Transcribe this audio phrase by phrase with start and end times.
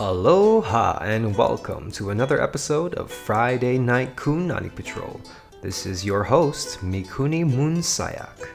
[0.00, 5.20] Aloha and welcome to another episode of Friday Night Kunani Patrol.
[5.62, 8.48] This is your host, Mikuni Munsayak.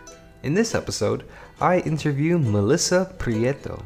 [0.44, 1.24] In this episode,
[1.62, 3.82] I interview Melissa Prieto.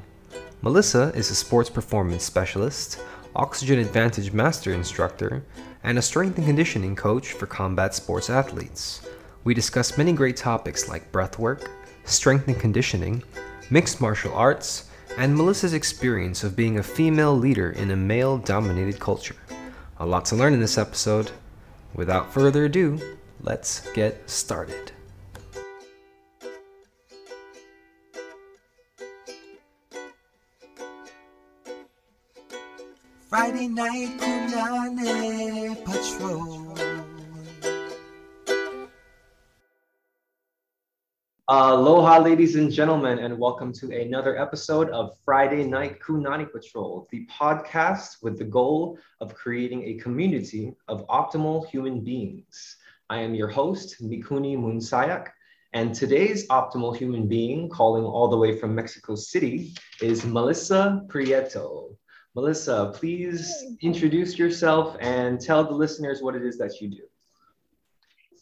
[0.63, 2.99] Melissa is a sports performance specialist,
[3.35, 5.43] Oxygen Advantage Master Instructor,
[5.83, 9.07] and a strength and conditioning coach for combat sports athletes.
[9.43, 11.67] We discuss many great topics like breathwork,
[12.05, 13.21] strength and conditioning,
[13.69, 18.99] mixed martial arts, and Melissa's experience of being a female leader in a male dominated
[18.99, 19.35] culture.
[19.99, 21.31] A lot to learn in this episode.
[21.93, 22.99] Without further ado,
[23.41, 24.91] let's get started.
[33.29, 37.12] Friday night Punane Patrol.
[41.49, 47.27] Aloha, ladies and gentlemen, and welcome to another episode of Friday Night Kunani Patrol, the
[47.27, 52.77] podcast with the goal of creating a community of optimal human beings.
[53.09, 55.31] I am your host, Mikuni Munsayak,
[55.73, 61.93] and today's optimal human being, calling all the way from Mexico City, is Melissa Prieto.
[62.35, 67.03] Melissa, please introduce yourself and tell the listeners what it is that you do.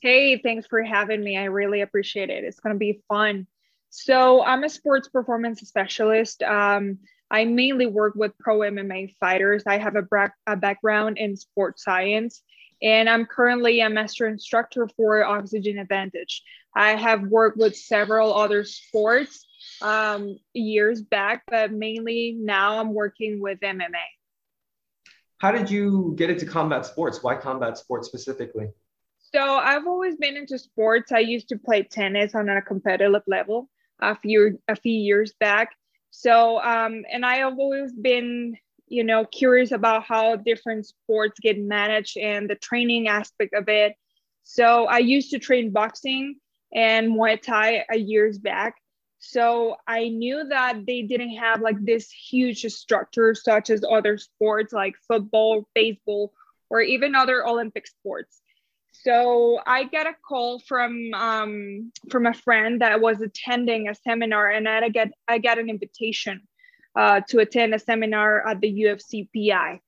[0.01, 1.37] Hey, thanks for having me.
[1.37, 2.43] I really appreciate it.
[2.43, 3.45] It's going to be fun.
[3.91, 6.41] So, I'm a sports performance specialist.
[6.41, 6.99] Um,
[7.29, 9.63] I mainly work with pro MMA fighters.
[9.67, 12.41] I have a, bra- a background in sports science,
[12.81, 16.41] and I'm currently a master instructor for Oxygen Advantage.
[16.75, 19.45] I have worked with several other sports
[19.81, 23.91] um, years back, but mainly now I'm working with MMA.
[25.37, 27.21] How did you get into combat sports?
[27.21, 28.69] Why combat sports specifically?
[29.33, 31.11] So I've always been into sports.
[31.11, 35.69] I used to play tennis on a competitive level a few a few years back.
[36.09, 41.57] So um, and I have always been you know curious about how different sports get
[41.59, 43.95] managed and the training aspect of it.
[44.43, 46.35] So I used to train boxing
[46.73, 48.75] and Muay Thai a years back.
[49.19, 54.73] So I knew that they didn't have like this huge structure such as other sports
[54.73, 56.33] like football, baseball,
[56.69, 58.40] or even other Olympic sports.
[59.03, 64.49] So I get a call from um, from a friend that was attending a seminar,
[64.49, 66.41] and I get I got an invitation
[66.95, 69.79] uh, to attend a seminar at the UFCPI.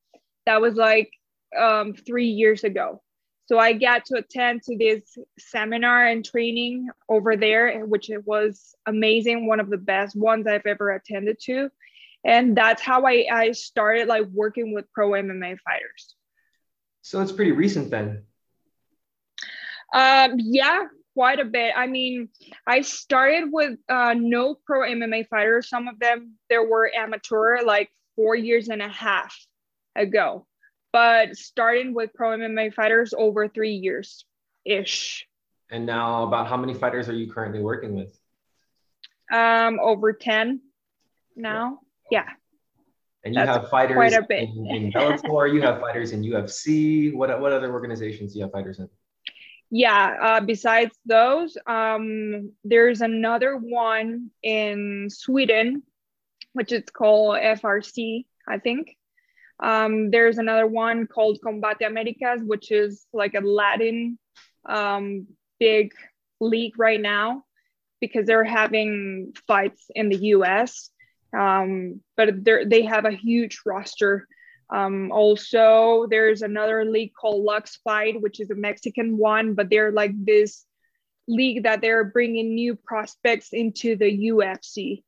[0.46, 1.12] That was like
[1.58, 3.02] um, three years ago.
[3.46, 5.02] So I got to attend to this
[5.38, 10.66] seminar and training over there, which it was amazing, one of the best ones I've
[10.66, 11.70] ever attended to.
[12.24, 16.16] And that's how I, I started like working with pro MMA fighters.
[17.02, 18.24] So it's pretty recent then.
[19.94, 21.74] Um, yeah, quite a bit.
[21.76, 22.30] I mean,
[22.68, 25.70] I started with uh, no pro MMA fighters.
[25.70, 29.36] Some of them there were amateur, like four years and a half
[29.96, 30.48] ago
[30.94, 34.24] but starting with pro MMA fighters over three years
[34.64, 35.28] ish.
[35.70, 38.18] And now, about how many fighters are you currently working with?
[39.34, 40.62] Um, over 10
[41.36, 41.80] now.
[42.12, 42.26] Yeah.
[43.26, 44.44] And you That's have fighters quite a bit.
[44.44, 47.14] in, in Bellator, you have fighters in UFC.
[47.16, 48.88] What, what other organizations do you have fighters in?
[49.76, 55.82] Yeah, uh, besides those, um, there's another one in Sweden,
[56.52, 58.96] which is called FRC, I think.
[59.60, 64.20] Um, there's another one called Combate Americas, which is like a Latin
[64.70, 65.26] um,
[65.60, 65.92] big
[66.40, 67.44] league right now
[68.00, 70.92] because they're having fights in the US.
[71.36, 74.28] Um, but they have a huge roster.
[74.74, 79.92] Um, also, there's another league called Lux Fight, which is a Mexican one, but they're
[79.92, 80.66] like this
[81.28, 85.04] league that they're bringing new prospects into the UFC.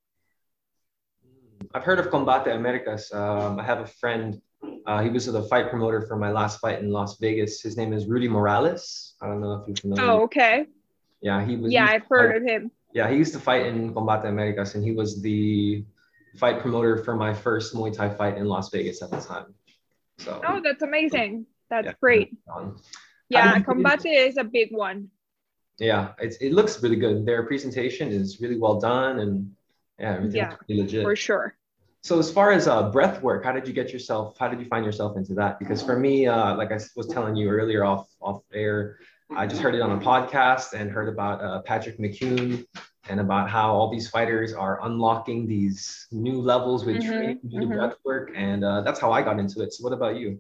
[1.74, 3.12] I've heard of Combate Americas.
[3.12, 4.40] Um, I have a friend.
[4.86, 7.62] Uh, he was the fight promoter for my last fight in Las Vegas.
[7.62, 9.16] His name is Rudy Morales.
[9.20, 10.12] I don't know if you're familiar.
[10.12, 10.68] Oh, okay.
[11.22, 11.74] Yeah, he was.
[11.74, 12.72] Yeah, I've heard fight, of him.
[12.94, 15.84] Yeah, he used to fight in Combate Americas, and he was the
[16.38, 19.54] fight promoter for my first Muay Thai fight in Las Vegas at the time.
[20.18, 20.42] So.
[20.48, 21.46] Oh, that's amazing.
[21.70, 22.38] That's yeah, great.
[22.54, 22.78] Um,
[23.30, 25.10] yeah, Combate is a big one.
[25.80, 27.26] Yeah, it's, it looks really good.
[27.26, 29.56] Their presentation is really well done, and
[30.00, 31.04] yeah, yeah, legit.
[31.04, 31.58] For sure.
[32.02, 34.38] So as far as uh, breath work, how did you get yourself?
[34.38, 35.58] How did you find yourself into that?
[35.58, 39.00] Because for me, uh, like I was telling you earlier off off air,
[39.36, 42.66] I just heard it on a podcast and heard about uh, Patrick McKeown
[43.10, 47.60] and about how all these fighters are unlocking these new levels with mm-hmm, training due
[47.60, 47.78] to mm-hmm.
[47.78, 49.74] breath work, and uh, that's how I got into it.
[49.74, 50.40] So what about you?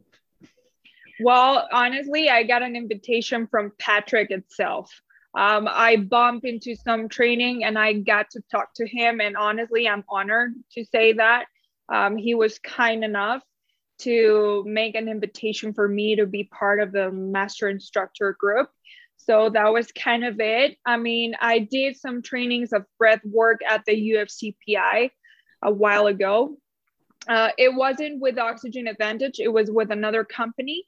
[1.21, 4.91] Well, honestly, I got an invitation from Patrick itself
[5.35, 9.19] um, I bumped into some training and I got to talk to him.
[9.19, 11.45] And honestly, I'm honored to say that
[11.89, 13.43] um, he was kind enough
[13.97, 18.69] to make an invitation for me to be part of the master instructor group.
[19.17, 20.77] So that was kind of it.
[20.85, 25.09] I mean, I did some trainings of breath work at the UFCPI
[25.63, 26.57] a while ago.
[27.27, 30.83] Uh, it wasn't with Oxygen Advantage, it was with another company,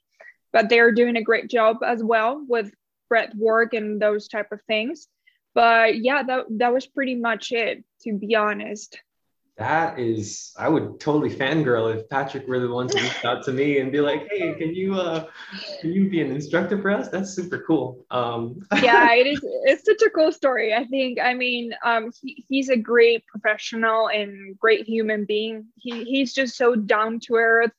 [0.52, 2.70] but they're doing a great job as well with
[3.08, 5.08] breath work and those type of things.
[5.54, 9.00] But yeah, that, that was pretty much it, to be honest
[9.58, 13.52] that is i would totally fangirl if patrick were the one to reach out to
[13.52, 15.26] me and be like hey can you uh
[15.80, 17.08] can you be an instructor for us?
[17.08, 18.04] That's super cool.
[18.10, 20.74] Um yeah it is it's such a cool story.
[20.74, 25.66] I think i mean um he, he's a great professional and great human being.
[25.76, 27.72] He, he's just so down to earth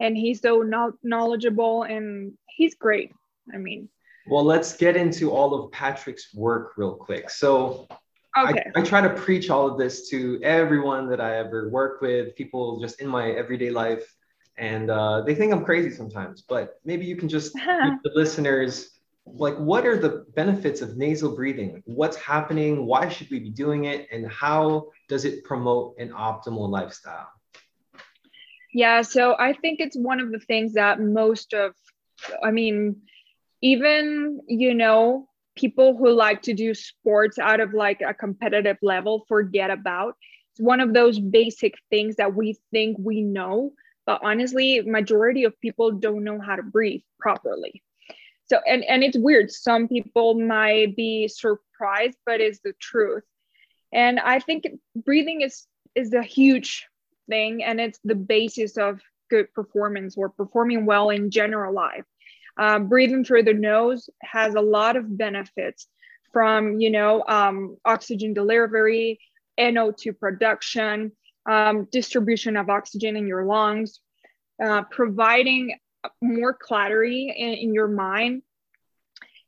[0.00, 3.12] and he's so no- knowledgeable and he's great.
[3.52, 3.88] I mean
[4.26, 7.30] well let's get into all of patrick's work real quick.
[7.30, 7.88] So
[8.36, 8.64] Okay.
[8.74, 12.34] I, I, try to preach all of this to everyone that I ever work with,
[12.34, 14.04] people just in my everyday life.
[14.58, 18.94] And uh, they think I'm crazy sometimes, but maybe you can just the listeners
[19.26, 21.82] like what are the benefits of nasal breathing?
[21.86, 22.86] What's happening?
[22.86, 24.06] Why should we be doing it?
[24.12, 27.28] And how does it promote an optimal lifestyle?
[28.72, 31.74] Yeah, so I think it's one of the things that most of,
[32.42, 33.02] I mean,
[33.62, 39.24] even, you know, people who like to do sports out of like a competitive level
[39.28, 40.16] forget about.
[40.52, 43.72] It's one of those basic things that we think we know,
[44.06, 47.82] but honestly, majority of people don't know how to breathe properly.
[48.46, 49.50] So and and it's weird.
[49.50, 53.24] Some people might be surprised, but it's the truth.
[53.92, 56.86] And I think breathing is is a huge
[57.28, 62.04] thing and it's the basis of good performance or performing well in general life
[62.58, 65.86] uh, breathing through the nose has a lot of benefits
[66.32, 69.20] from, you know, um, oxygen delivery,
[69.58, 71.12] NO2 production,
[71.48, 74.00] um, distribution of oxygen in your lungs,
[74.62, 75.76] uh, providing
[76.20, 78.42] more clarity in, in your mind.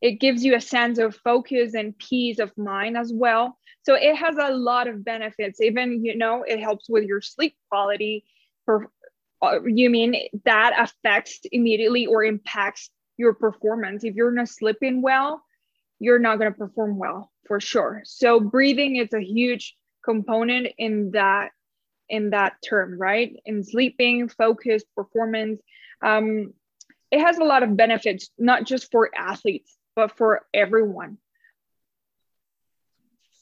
[0.00, 3.58] It gives you a sense of focus and peace of mind as well.
[3.82, 5.60] So it has a lot of benefits.
[5.60, 8.24] Even, you know, it helps with your sleep quality.
[8.64, 8.90] For,
[9.40, 14.04] uh, you mean that affects immediately or impacts your performance.
[14.04, 15.42] If you're not sleeping well,
[15.98, 18.02] you're not going to perform well for sure.
[18.04, 19.74] So breathing is a huge
[20.04, 21.50] component in that
[22.08, 23.36] in that term, right?
[23.44, 25.60] In sleeping, focus, performance.
[26.02, 26.54] Um,
[27.10, 31.18] it has a lot of benefits, not just for athletes, but for everyone.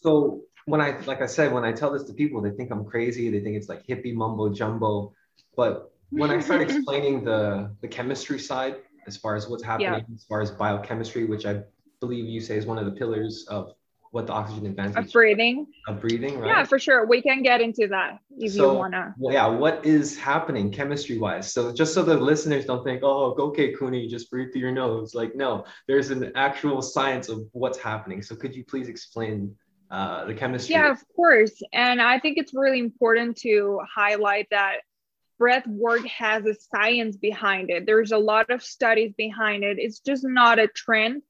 [0.01, 2.85] So when I, like I said, when I tell this to people, they think I'm
[2.85, 3.31] crazy.
[3.31, 5.13] They think it's like hippie mumbo jumbo.
[5.57, 10.15] But when I start explaining the the chemistry side as far as what's happening, yeah.
[10.15, 11.63] as far as biochemistry, which I
[12.01, 13.73] believe you say is one of the pillars of
[14.15, 15.67] what the oxygen advantage of breathing?
[15.89, 16.47] Of breathing right?
[16.47, 17.05] Yeah for sure.
[17.05, 20.71] We can get into that if so, you want to well, yeah what is happening
[20.71, 24.61] chemistry wise so just so the listeners don't think oh okay Cooney just breathe through
[24.61, 25.15] your nose.
[25.17, 28.23] Like no there's an actual science of what's happening.
[28.23, 29.57] So could you please explain
[29.91, 30.77] uh, the chemistry?
[30.77, 31.61] Yeah of course.
[31.73, 34.77] And i think it's really important to highlight that
[35.39, 37.87] breath work has a science behind it.
[37.87, 39.79] There's a lot of studies behind it.
[39.79, 41.23] It's just not a trend.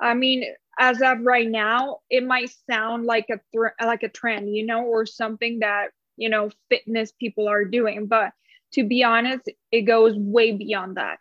[0.00, 0.44] I mean,
[0.78, 3.38] as of right now, it might sound like a
[3.84, 8.32] like a trend, you know, or something that you know fitness people are doing, but
[8.72, 11.18] to be honest, it goes way beyond that.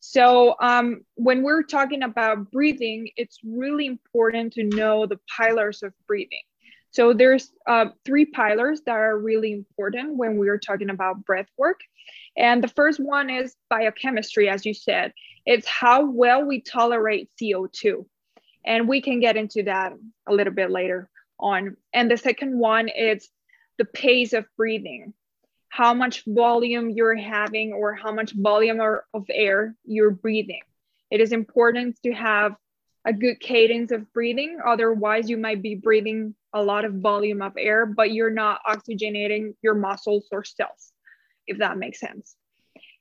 [0.00, 5.92] So um, when we're talking about breathing, it's really important to know the pillars of
[6.06, 6.42] breathing.
[6.90, 11.80] So there's uh, three pillars that are really important when we're talking about breath work.
[12.36, 15.12] And the first one is biochemistry, as you said.
[15.44, 18.06] It's how well we tolerate CO2.
[18.64, 19.92] And we can get into that
[20.26, 21.76] a little bit later on.
[21.92, 23.28] And the second one is
[23.78, 25.14] the pace of breathing,
[25.68, 30.62] how much volume you're having or how much volume of air you're breathing.
[31.10, 32.56] It is important to have
[33.04, 34.58] a good cadence of breathing.
[34.64, 39.54] Otherwise, you might be breathing a lot of volume of air, but you're not oxygenating
[39.62, 40.92] your muscles or cells,
[41.46, 42.36] if that makes sense.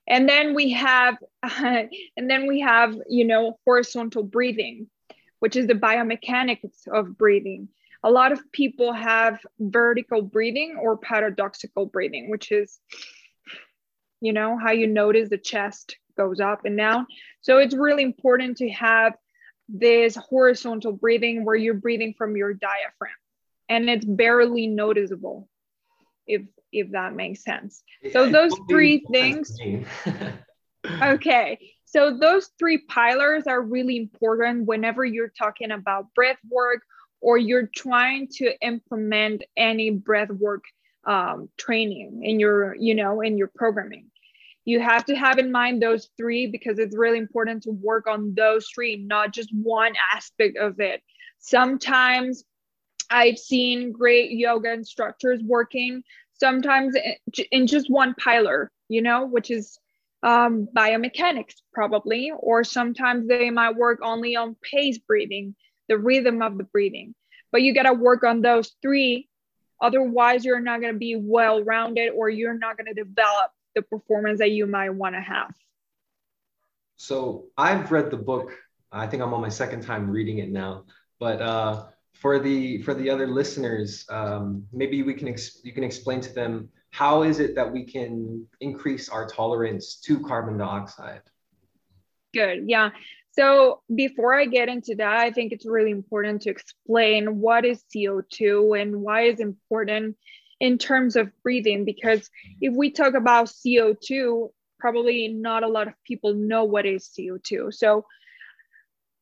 [0.07, 1.83] And then we have, uh,
[2.17, 4.87] and then we have, you know, horizontal breathing,
[5.39, 7.69] which is the biomechanics of breathing.
[8.03, 12.79] A lot of people have vertical breathing or paradoxical breathing, which is,
[14.21, 17.07] you know, how you notice the chest goes up and down.
[17.41, 19.13] So it's really important to have
[19.67, 23.11] this horizontal breathing where you're breathing from your diaphragm
[23.69, 25.47] and it's barely noticeable
[26.25, 27.83] if if that makes sense.
[28.11, 29.57] So those three things
[31.01, 31.57] okay
[31.89, 36.81] so those three pillars are really important whenever you're talking about breath work
[37.21, 40.65] or you're trying to implement any breath work
[41.05, 44.07] um, training in your you know in your programming.
[44.65, 48.33] You have to have in mind those three because it's really important to work on
[48.35, 51.01] those three, not just one aspect of it.
[51.39, 52.43] Sometimes
[53.09, 56.03] I've seen great yoga instructors working
[56.39, 56.95] sometimes
[57.51, 59.79] in just one pillar, you know, which is
[60.23, 65.55] um, biomechanics probably, or sometimes they might work only on pace breathing,
[65.87, 67.15] the rhythm of the breathing.
[67.51, 69.29] But you got to work on those three.
[69.81, 73.81] Otherwise, you're not going to be well rounded or you're not going to develop the
[73.83, 75.53] performance that you might want to have.
[76.97, 78.53] So I've read the book.
[78.91, 80.85] I think I'm on my second time reading it now.
[81.19, 81.85] But uh,
[82.19, 86.33] for the for the other listeners, um, maybe we can ex- you can explain to
[86.33, 91.21] them how is it that we can increase our tolerance to carbon dioxide?
[92.33, 92.63] Good.
[92.67, 92.89] Yeah.
[93.31, 97.83] So before I get into that, I think it's really important to explain what is
[97.95, 100.17] CO2 and why is important
[100.59, 101.85] in terms of breathing.
[101.85, 102.29] Because
[102.61, 107.73] if we talk about CO2, probably not a lot of people know what is CO2.
[107.73, 108.05] So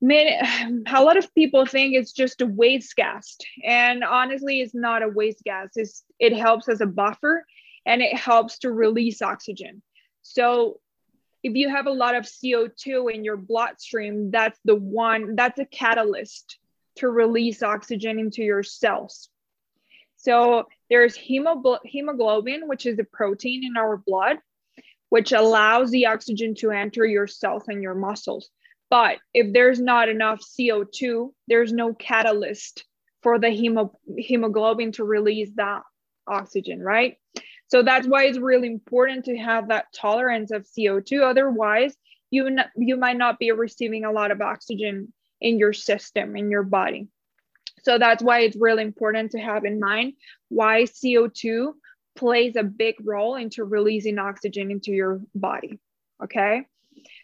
[0.02, 0.38] many,
[0.88, 3.38] a lot of people think it's just a waste gas.
[3.64, 5.70] And honestly, it's not a waste gas.
[5.76, 7.46] It's, it helps as a buffer
[7.86, 9.82] and it helps to release oxygen.
[10.22, 10.80] So
[11.44, 15.66] if you have a lot of CO2 in your bloodstream, that's the one, that's a
[15.66, 16.58] catalyst
[16.96, 19.30] to release oxygen into your cells.
[20.18, 24.38] So there's hemoglobin, which is a protein in our blood,
[25.10, 28.50] which allows the oxygen to enter your cells and your muscles.
[28.90, 32.86] But if there's not enough CO2, there's no catalyst
[33.24, 35.82] for the hemo- hemoglobin to release that
[36.28, 37.18] oxygen, right?
[37.68, 41.24] So that's why it's really important to have that tolerance of CO2.
[41.24, 41.96] Otherwise,
[42.30, 45.12] you, you might not be receiving a lot of oxygen
[45.42, 47.08] in your system, in your body.
[47.84, 50.14] So that's why it's really important to have in mind
[50.50, 51.74] why CO2
[52.16, 55.80] plays a big role into releasing oxygen into your body.
[56.24, 56.66] Okay.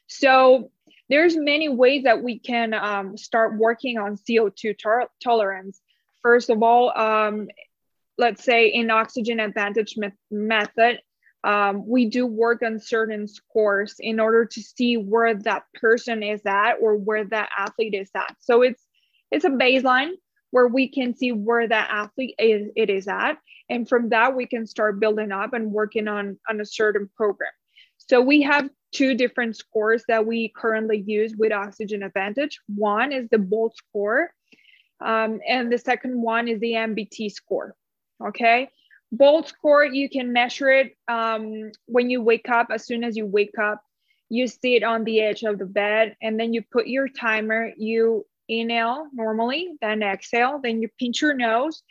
[0.08, 0.72] So
[1.12, 5.82] there's many ways that we can um, start working on CO2 tar- tolerance.
[6.22, 7.50] First of all, um,
[8.18, 11.00] let's say in oxygen advantage me- method,
[11.44, 16.41] um, we do work on certain scores in order to see where that person is
[16.46, 18.36] at or where that athlete is at.
[18.39, 18.82] So it's
[19.32, 20.12] it's a baseline
[20.51, 23.38] where we can see where that athlete is it is at,
[23.70, 27.51] and from that we can start building up and working on on a certain program.
[27.98, 32.60] So we have two different scores that we currently use with Oxygen Advantage.
[32.67, 34.33] One is the BOLT score,
[35.00, 37.75] um, and the second one is the MBT score
[38.27, 38.69] okay?
[39.12, 42.67] BOLT score, you can measure it um, when you wake up.
[42.71, 43.81] As soon as you wake up,
[44.29, 47.71] you sit on the edge of the bed and then you put your timer.
[47.75, 51.83] You inhale normally, then exhale, then you pinch your nose.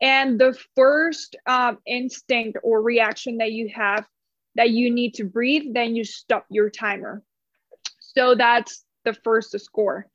[0.00, 4.04] And the first um, instinct or reaction that you have
[4.56, 7.22] that you need to breathe, then you stop your timer.
[8.00, 10.06] So that's the first score.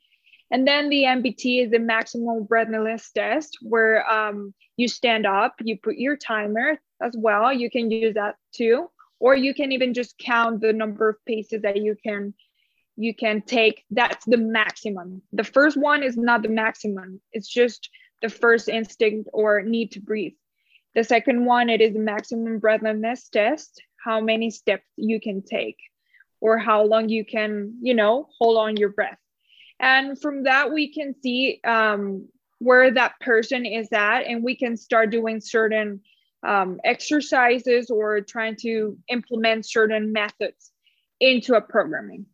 [0.52, 5.78] And then the MBT is the maximum breathlessness test, where um, you stand up, you
[5.78, 7.54] put your timer as well.
[7.54, 11.62] You can use that too, or you can even just count the number of paces
[11.62, 12.34] that you can
[12.96, 13.86] you can take.
[13.92, 15.22] That's the maximum.
[15.32, 17.22] The first one is not the maximum.
[17.32, 17.90] It's just
[18.22, 20.34] the first instinct or need to breathe.
[20.96, 25.78] The second one, it is the maximum breathlessness test, how many steps you can take
[26.42, 29.18] or how long you can, you know, hold on your breath.
[29.80, 32.28] And from that, we can see um,
[32.60, 36.02] where that person is at, and we can start doing certain
[36.46, 40.72] um, exercises or trying to implement certain methods
[41.20, 42.26] into a programming.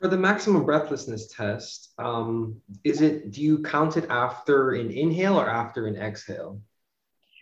[0.00, 5.40] For the maximum breathlessness test, um, is it do you count it after an inhale
[5.40, 6.60] or after an exhale?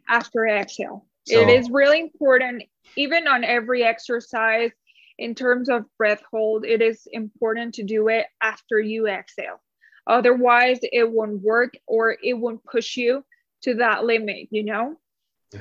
[0.09, 1.07] After exhale.
[1.25, 2.65] So, it is really important,
[2.97, 4.71] even on every exercise
[5.19, 9.61] in terms of breath hold, it is important to do it after you exhale.
[10.07, 13.25] Otherwise, it won't work or it won't push you
[13.63, 14.97] to that limit, you know?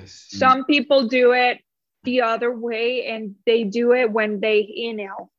[0.06, 1.60] Some people do it
[2.03, 5.32] the other way and they do it when they inhale.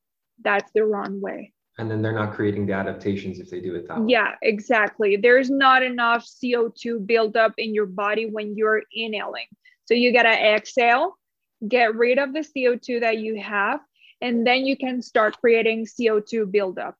[0.45, 1.53] That's the wrong way.
[1.79, 4.13] And then they're not creating the adaptations if they do it that way.
[4.13, 5.17] Yeah, exactly.
[5.17, 9.47] There's not enough CO2 buildup in your body when you're inhaling.
[9.93, 11.19] So you got to exhale,
[11.69, 13.81] get rid of the CO2 that you have,
[14.23, 16.97] and then you can start creating CO2 buildup.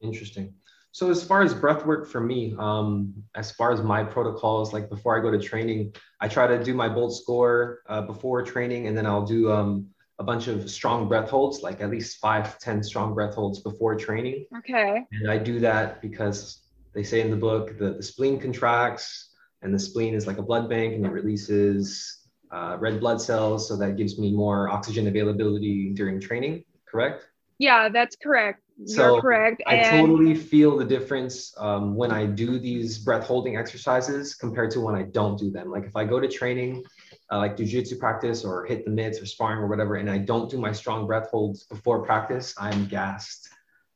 [0.00, 0.54] Interesting.
[0.92, 4.88] So as far as breath work for me, um, as far as my protocols, like
[4.88, 8.86] before I go to training, I try to do my BOLT score uh, before training,
[8.86, 9.88] and then I'll do um,
[10.20, 13.96] a bunch of strong breath holds, like at least five, 10 strong breath holds before
[13.96, 14.46] training.
[14.58, 15.04] Okay.
[15.10, 16.60] And I do that because
[16.92, 19.33] they say in the book that the spleen contracts
[19.64, 22.20] and the spleen is like a blood bank and it releases
[22.52, 26.64] uh, red blood cells, so that gives me more oxygen availability during training.
[26.86, 27.26] Correct?
[27.58, 28.62] Yeah, that's correct.
[28.86, 29.62] So You're correct.
[29.66, 34.70] I and totally feel the difference um, when I do these breath holding exercises compared
[34.72, 35.70] to when I don't do them.
[35.70, 36.84] Like if I go to training,
[37.32, 40.50] uh, like jujitsu practice or hit the mitts or sparring or whatever, and I don't
[40.50, 43.48] do my strong breath holds before practice, I'm gassed.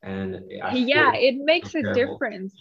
[0.03, 2.55] And yeah, it makes a difference.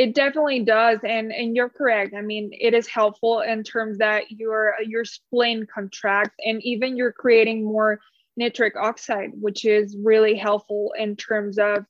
[0.00, 2.14] It definitely does, and and you're correct.
[2.16, 7.12] I mean, it is helpful in terms that your your spleen contracts, and even you're
[7.12, 8.00] creating more
[8.34, 11.84] nitric oxide, which is really helpful in terms of,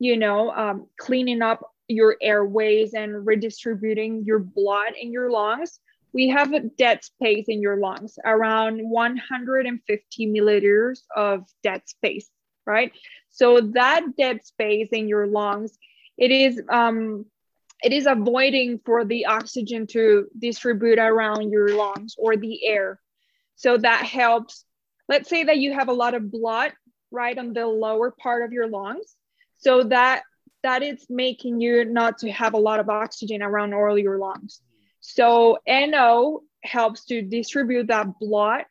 [0.00, 5.78] you know, um, cleaning up your airways and redistributing your blood in your lungs.
[6.12, 12.28] We have a dead space in your lungs, around 150 milliliters of dead space,
[12.66, 12.90] right?
[13.30, 15.78] So that dead space in your lungs,
[16.18, 17.26] it is um,
[17.82, 23.00] it is avoiding for the oxygen to distribute around your lungs or the air.
[23.56, 24.64] So that helps.
[25.08, 26.72] Let's say that you have a lot of blood
[27.10, 29.16] right on the lower part of your lungs.
[29.58, 30.22] So that
[30.62, 34.60] that is making you not to have a lot of oxygen around all your lungs.
[35.00, 38.64] So NO helps to distribute that blood.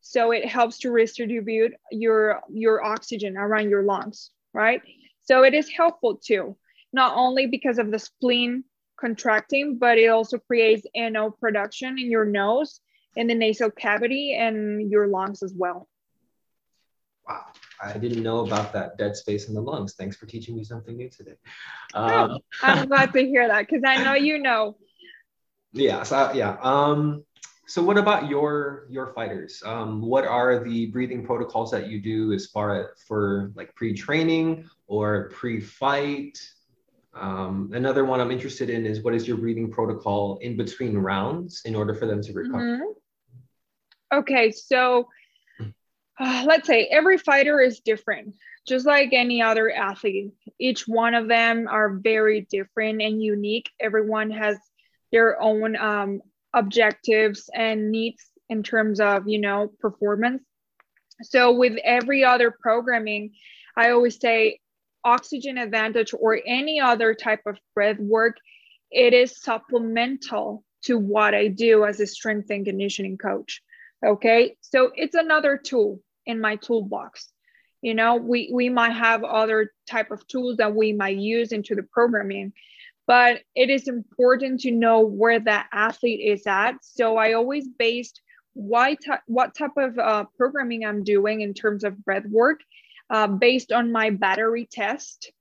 [0.00, 4.80] So it helps to redistribute your your oxygen around your lungs, right?
[5.22, 6.56] So it is helpful too,
[6.92, 8.64] not only because of the spleen
[8.98, 12.80] contracting, but it also creates NO production in your nose,
[13.14, 15.88] in the nasal cavity, and your lungs as well.
[17.28, 17.44] Wow,
[17.82, 19.94] I didn't know about that dead space in the lungs.
[19.94, 21.34] Thanks for teaching me something new today.
[21.92, 24.76] Um, I'm glad to hear that because I know you know.
[25.72, 26.56] yeah, so yeah.
[26.62, 27.24] Um,
[27.66, 29.60] so what about your your fighters?
[29.66, 34.68] Um, what are the breathing protocols that you do as far as for like pre-training
[34.86, 36.38] or pre-fight?
[37.18, 41.62] Um, another one I'm interested in is what is your breathing protocol in between rounds
[41.64, 42.78] in order for them to recover?
[42.78, 42.94] Mhm.
[44.12, 45.08] Okay, so
[46.18, 48.34] uh, let's say every fighter is different,
[48.66, 50.32] just like any other athlete.
[50.58, 53.70] Each one of them are very different and unique.
[53.80, 54.58] Everyone has
[55.10, 56.20] their own um,
[56.54, 60.42] objectives and needs in terms of you know performance.
[61.22, 63.32] So with every other programming,
[63.76, 64.60] I always say
[65.06, 68.36] oxygen advantage or any other type of breath work,
[68.90, 73.62] it is supplemental to what I do as a strength and conditioning coach.
[74.04, 74.56] Okay.
[74.60, 77.32] So it's another tool in my toolbox.
[77.82, 81.74] You know, we, we might have other type of tools that we might use into
[81.76, 82.52] the programming,
[83.06, 86.74] but it is important to know where that athlete is at.
[86.82, 88.20] So I always based
[88.54, 92.60] why ty- what type of uh, programming I'm doing in terms of breath work
[93.10, 95.32] uh, based on my battery test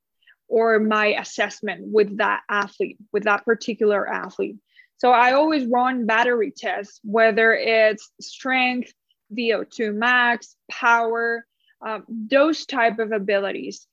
[0.47, 4.57] or my assessment with that athlete, with that particular athlete.
[4.97, 8.93] So I always run battery tests, whether it's strength,
[9.35, 11.45] VO2 max, power,
[11.85, 13.87] um, those type of abilities.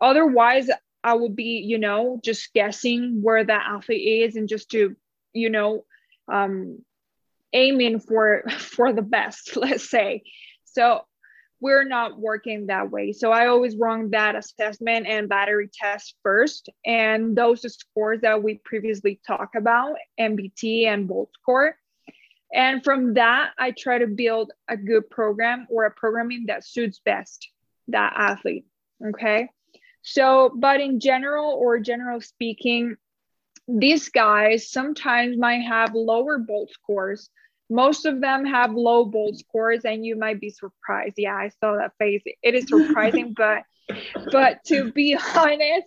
[0.00, 0.70] Otherwise,
[1.04, 4.96] I would be, you know, just guessing where that athlete is and just to,
[5.32, 5.84] you know,
[6.28, 6.82] um,
[7.52, 10.22] aiming for for the best, let's say.
[10.64, 11.02] So
[11.60, 13.12] we're not working that way.
[13.12, 16.68] So I always run that assessment and battery test first.
[16.84, 21.76] And those scores that we previously talked about, MBT and Bolt score.
[22.52, 27.00] And from that, I try to build a good program or a programming that suits
[27.04, 27.48] best
[27.88, 28.66] that athlete.
[29.04, 29.48] Okay.
[30.02, 32.96] So, but in general or general speaking,
[33.68, 37.28] these guys sometimes might have lower bolt scores.
[37.68, 41.14] Most of them have low bolt scores, and you might be surprised.
[41.16, 42.22] Yeah, I saw that face.
[42.42, 43.62] It is surprising, but
[44.30, 45.86] but to be honest,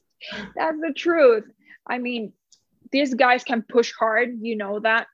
[0.55, 1.45] that's the truth.
[1.87, 2.33] I mean,
[2.91, 4.39] these guys can push hard.
[4.41, 5.07] You know that.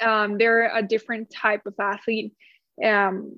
[0.00, 2.32] Um, they're a different type of athlete,
[2.84, 3.36] um,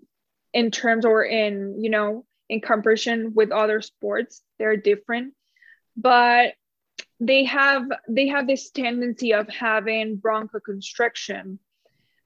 [0.53, 4.43] in terms or in you know in comparison with other sports.
[4.59, 5.35] They're different,
[5.97, 6.55] but
[7.19, 11.59] they have they have this tendency of having bronchoconstriction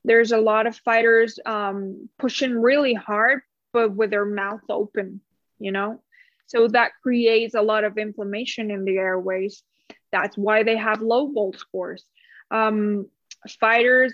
[0.05, 3.41] there's a lot of fighters um, pushing really hard
[3.73, 5.21] but with their mouth open
[5.59, 6.01] you know?
[6.47, 9.63] So that creates a lot of inflammation in the airways.
[10.13, 12.05] That's why they have low bolt scores.
[12.51, 13.09] Um,
[13.61, 14.13] fighters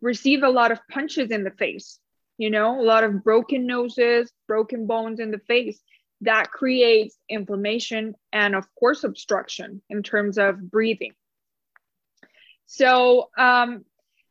[0.00, 1.98] receive a lot of punches in the face
[2.38, 2.80] you know?
[2.80, 5.78] A lot of broken noses broken bones in the face.
[6.22, 11.12] That creates inflammation and of course obstruction in terms of breathing.
[12.66, 13.84] So um,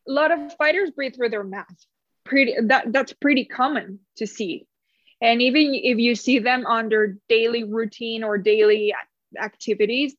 [0.08, 1.66] a lot of fighters breathe through their mouth
[2.26, 4.66] pretty that that's pretty common to see
[5.22, 8.94] and even if you see them under daily routine or daily
[9.42, 10.16] activities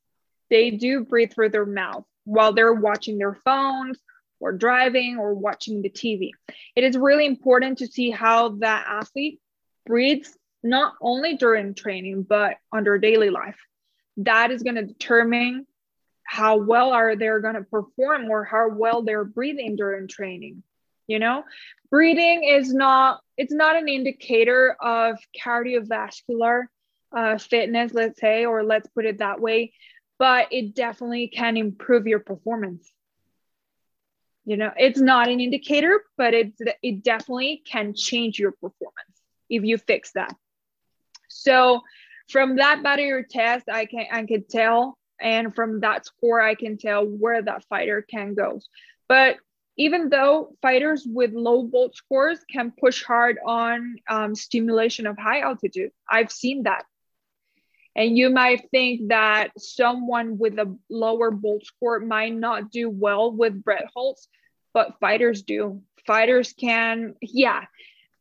[0.50, 3.98] they do breathe through their mouth while they're watching their phones
[4.40, 6.30] or driving or watching the TV.
[6.76, 9.40] It is really important to see how that athlete
[9.86, 13.56] breathes not only during training but under daily life.
[14.18, 15.66] That is going to determine
[16.28, 20.62] how well are they going to perform or how well they're breathing during training.
[21.06, 21.44] You know,
[21.90, 26.64] breathing is not it's not an indicator of cardiovascular
[27.16, 29.72] uh, fitness, let's say, or let's put it that way,
[30.18, 32.92] but it definitely can improve your performance
[34.44, 39.62] you know it's not an indicator but it it definitely can change your performance if
[39.62, 40.34] you fix that
[41.28, 41.82] so
[42.28, 46.76] from that battery test i can i could tell and from that score i can
[46.76, 48.60] tell where that fighter can go
[49.08, 49.36] but
[49.76, 55.40] even though fighters with low bolt scores can push hard on um, stimulation of high
[55.40, 56.84] altitude i've seen that
[57.98, 63.32] and you might think that someone with a lower bolt score might not do well
[63.32, 64.28] with breath holds,
[64.72, 65.82] but fighters do.
[66.06, 67.64] Fighters can, yeah,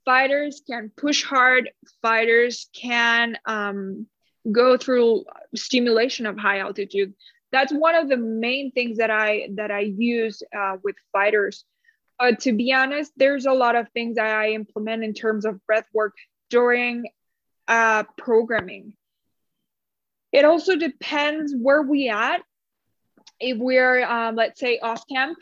[0.03, 1.69] fighters can push hard.
[2.01, 4.07] Fighters can um,
[4.51, 7.13] go through stimulation of high altitude.
[7.51, 11.63] That's one of the main things that I that I use uh, with fighters.
[12.19, 15.63] Uh, to be honest, there's a lot of things that I implement in terms of
[15.65, 16.15] breath work
[16.49, 17.05] during
[17.67, 18.93] uh, programming
[20.31, 22.41] it also depends where we at.
[23.39, 25.37] If we're, um, let's say, off camp,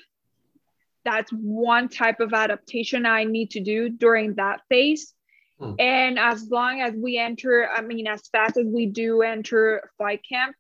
[1.04, 5.14] that's one type of adaptation I need to do during that phase.
[5.60, 5.74] Hmm.
[5.80, 10.22] And as long as we enter, I mean, as fast as we do enter flight
[10.28, 10.56] camp,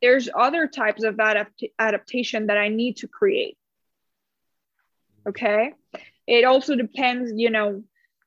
[0.00, 3.56] there's other types of adapt- adaptation that I need to create.
[5.26, 5.72] Okay.
[6.26, 7.82] It also depends, you know,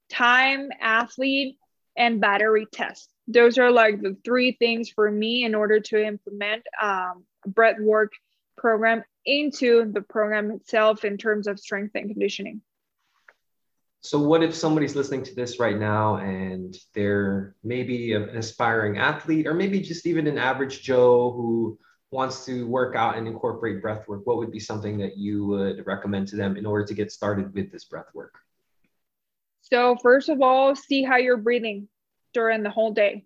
[0.09, 1.57] time, athlete,
[1.95, 6.63] and battery test those are like the three things for me in order to implement
[6.81, 8.11] um, breath work
[8.57, 12.61] program into the program itself in terms of strength and conditioning.
[14.01, 19.45] So, what if somebody's listening to this right now and they're maybe an aspiring athlete
[19.45, 21.77] or maybe just even an average Joe who
[22.11, 24.25] wants to work out and incorporate breath work?
[24.25, 27.53] What would be something that you would recommend to them in order to get started
[27.53, 28.35] with this breath work?
[29.61, 31.89] So, first of all, see how you're breathing
[32.33, 33.25] during the whole day.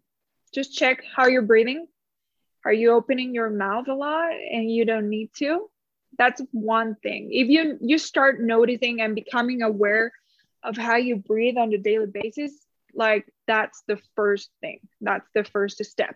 [0.55, 1.86] Just check how you're breathing.
[2.65, 5.69] Are you opening your mouth a lot and you don't need to?
[6.17, 7.29] That's one thing.
[7.31, 10.12] If you you start noticing and becoming aware
[10.63, 12.54] of how you breathe on a daily basis,
[12.93, 14.80] like that's the first thing.
[15.02, 16.15] That's the first step.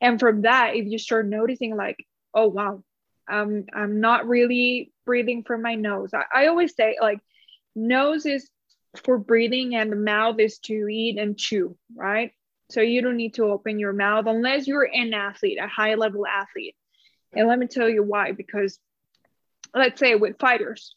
[0.00, 2.04] And from that, if you start noticing like,
[2.34, 2.82] oh wow,
[3.30, 6.10] um, I'm not really breathing from my nose.
[6.12, 7.20] I, I always say like
[7.74, 8.50] nose is
[9.04, 12.32] for breathing and the mouth is to eat and chew, right?
[12.70, 16.26] So you don't need to open your mouth unless you're an athlete, a high level
[16.26, 16.76] athlete.
[17.34, 18.78] And let me tell you why because
[19.74, 20.94] let's say with fighters,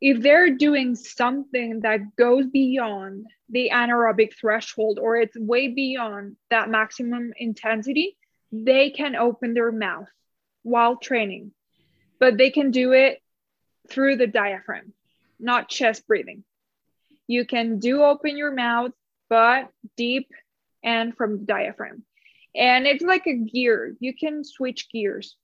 [0.00, 6.68] if they're doing something that goes beyond the anaerobic threshold or it's way beyond that
[6.68, 8.16] maximum intensity,
[8.52, 10.08] they can open their mouth
[10.62, 11.52] while training,
[12.18, 13.20] but they can do it
[13.88, 14.92] through the diaphragm,
[15.38, 16.44] not chest breathing.
[17.26, 18.92] You can do open your mouth,
[19.28, 20.28] but deep
[20.82, 22.04] and from the diaphragm.
[22.54, 25.36] And it's like a gear, you can switch gears.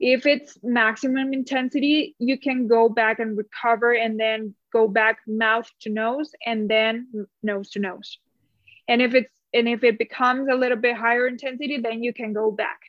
[0.00, 5.68] If it's maximum intensity, you can go back and recover and then go back mouth
[5.80, 8.18] to nose and then nose to nose.
[8.86, 12.32] And if it's and if it becomes a little bit higher intensity, then you can
[12.32, 12.80] go back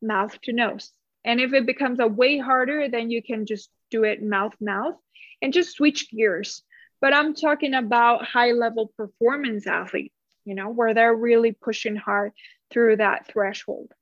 [0.00, 0.92] mouth to nose.
[1.24, 4.96] And if it becomes a way harder, then you can just do it mouth mouth
[5.42, 6.62] and just switch gears
[7.00, 10.12] but I'm talking about high level performance athletes
[10.48, 12.32] you know, where they're really pushing hard
[12.70, 13.92] through that threshold.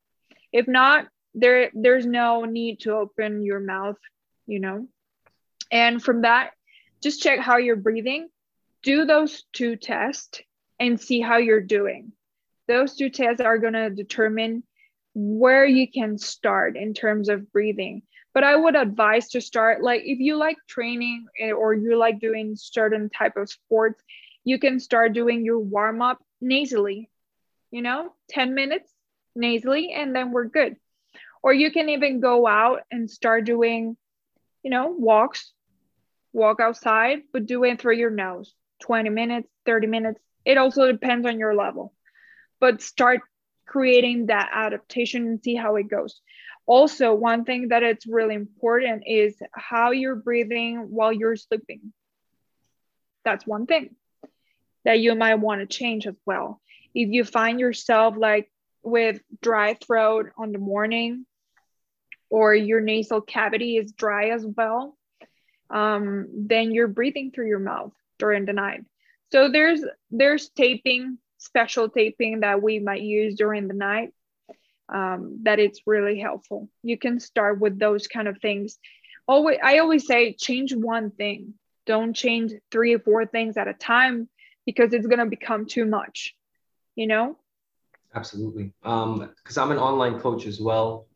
[0.53, 3.99] If not, there there's no need to open your mouth,
[4.47, 4.89] you know.
[5.71, 6.51] And from that,
[7.03, 8.29] just check how you're breathing.
[8.83, 10.41] Do those two tests
[10.81, 12.13] and see how you're doing.
[12.69, 14.65] Those two tests are going to determine
[15.15, 18.03] where you can start in terms of breathing
[18.35, 22.21] but i would advise to start like if you like training eh, or you like
[22.21, 24.05] doing certain type of sports
[24.45, 27.09] you can start doing your warm up nasally
[27.71, 28.93] you know 10 minutes
[29.35, 30.77] nasally and then we're good
[31.47, 33.97] or you can even go out and start doing
[34.65, 35.53] you know walks
[36.33, 38.53] walk outside but do it through your nose.
[38.83, 40.19] 20 minutes 30 minutes.
[40.45, 41.95] It also depends on your level.
[42.59, 43.21] But start
[43.65, 46.21] creating that adaptation and see how it goes.
[46.67, 51.93] Also one thing that it's really important is how you're breathing while you're sleeping.
[53.25, 53.95] That's one thing
[54.85, 56.61] that you might want to change as well.
[56.93, 58.51] If you find yourself like
[58.83, 61.25] with dry throat on the morning
[62.31, 64.97] or your nasal cavity is dry as well
[65.71, 68.85] um, then you're breathing through your mouth during the night.
[69.33, 74.13] So there's there's taping, special taping that we might use during the night.
[74.89, 76.69] Um, that it's really helpful.
[76.85, 78.79] You can start with those kind of things.
[79.27, 81.55] Always, I always say change one thing.
[81.87, 84.29] Don't change three or four things at a time
[84.65, 86.37] because it's gonna become too much.
[86.95, 87.37] You know.
[88.15, 88.73] Absolutely.
[88.85, 91.07] Um, because I'm an online coach as well,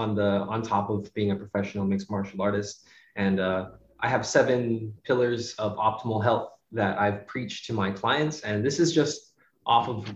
[0.00, 2.86] on the on top of being a professional mixed martial artist,
[3.16, 3.62] and uh,
[4.00, 8.40] I have seven pillars of optimal health that I've preached to my clients.
[8.40, 9.34] And this is just
[9.66, 10.14] off of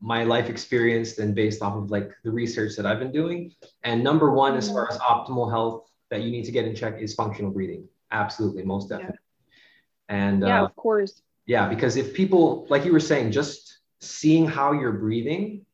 [0.00, 3.52] my life experience and based off of like the research that I've been doing.
[3.82, 7.00] And number one, as far as optimal health that you need to get in check
[7.00, 7.88] is functional breathing.
[8.12, 9.18] Absolutely, most definitely.
[10.08, 10.16] Yeah.
[10.16, 11.22] And yeah, uh, of course.
[11.46, 15.65] Yeah, because if people, like you were saying, just seeing how you're breathing,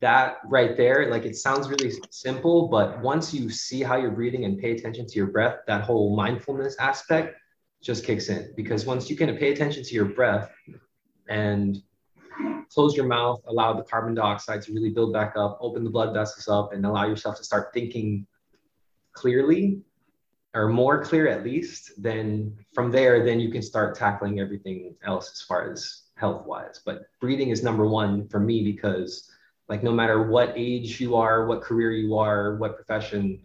[0.00, 4.44] that right there, like it sounds really simple, but once you see how you're breathing
[4.44, 7.36] and pay attention to your breath, that whole mindfulness aspect
[7.82, 10.50] just kicks in because once you can pay attention to your breath
[11.28, 11.82] and
[12.72, 16.14] close your mouth, allow the carbon dioxide to really build back up, open the blood
[16.14, 18.26] vessels up, and allow yourself to start thinking
[19.12, 19.80] clearly
[20.54, 25.30] or more clear at least, then from there, then you can start tackling everything else
[25.32, 26.80] as far as health wise.
[26.84, 29.30] But breathing is number one for me because,
[29.68, 33.40] like, no matter what age you are, what career you are, what profession,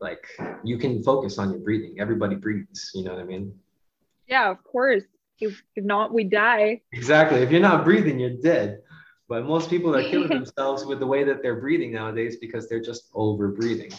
[0.00, 0.26] like
[0.64, 1.96] you can focus on your breathing.
[2.00, 3.54] Everybody breathes, you know what I mean?
[4.26, 5.04] Yeah, of course.
[5.40, 6.82] If, if not, we die.
[6.92, 7.40] Exactly.
[7.40, 8.80] If you're not breathing, you're dead.
[9.28, 12.82] But most people are killing themselves with the way that they're breathing nowadays because they're
[12.82, 13.90] just over breathing.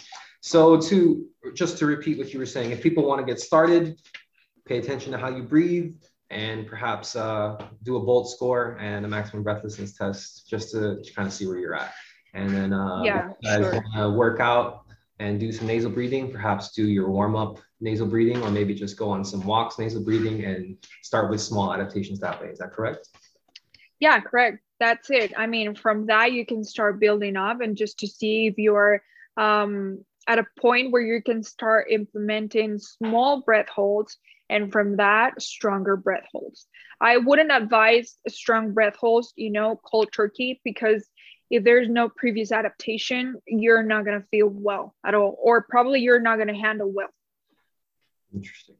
[0.41, 3.99] So to just to repeat what you were saying, if people want to get started,
[4.65, 5.95] pay attention to how you breathe
[6.33, 11.13] and perhaps uh, do a bolt score and a maximum breathlessness test just to, to
[11.13, 11.93] kind of see where you're at.
[12.33, 14.11] And then uh, yeah, sure.
[14.11, 14.85] work out
[15.19, 18.97] and do some nasal breathing, perhaps do your warm up nasal breathing, or maybe just
[18.97, 22.47] go on some walks nasal breathing and start with small adaptations that way.
[22.47, 23.09] Is that correct?
[23.99, 24.59] Yeah, correct.
[24.79, 25.33] That's it.
[25.37, 29.01] I mean, from that, you can start building up and just to see if you're
[29.37, 34.17] um, at a point where you can start implementing small breath holds
[34.49, 36.67] and from that stronger breath holds
[37.01, 41.09] i wouldn't advise strong breath holds you know cold turkey because
[41.53, 45.99] if there's no previous adaptation, you're not going to feel well at all, or probably
[45.99, 47.09] you're not going to handle well.
[48.33, 48.75] Interesting.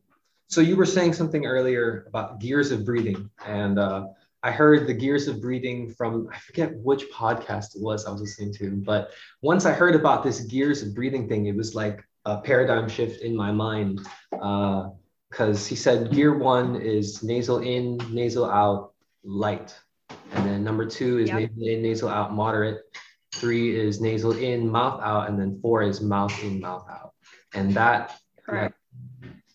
[0.48, 4.08] So you were saying something earlier about gears of breathing, and uh,
[4.44, 8.22] I heard the gears of breathing from I forget which podcast it was I was
[8.22, 12.04] listening to, but once I heard about this gears of breathing thing, it was like
[12.26, 14.02] a paradigm shift in my mind.
[14.32, 19.74] Because uh, he said gear one is nasal in, nasal out, light.
[20.34, 21.40] And then number two is yep.
[21.40, 22.82] nasal in, nasal out, moderate.
[23.34, 25.30] Three is nasal in, mouth out.
[25.30, 27.14] And then four is mouth in, mouth out.
[27.54, 28.74] And that like,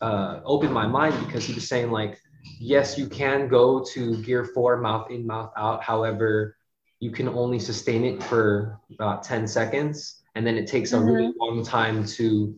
[0.00, 2.18] uh, opened my mind because he was saying, like,
[2.58, 5.82] yes, you can go to gear four, mouth in, mouth out.
[5.82, 6.56] However,
[7.00, 10.22] you can only sustain it for about 10 seconds.
[10.34, 11.08] And then it takes mm-hmm.
[11.08, 11.56] a really mm-hmm.
[11.56, 12.54] long time to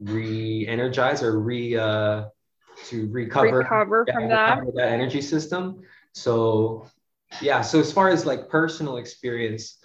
[0.00, 2.24] re-energize or re uh,
[2.86, 4.60] to recover, recover from that.
[4.74, 5.82] that energy system.
[6.12, 6.86] So
[7.40, 9.78] yeah, so as far as like personal experience,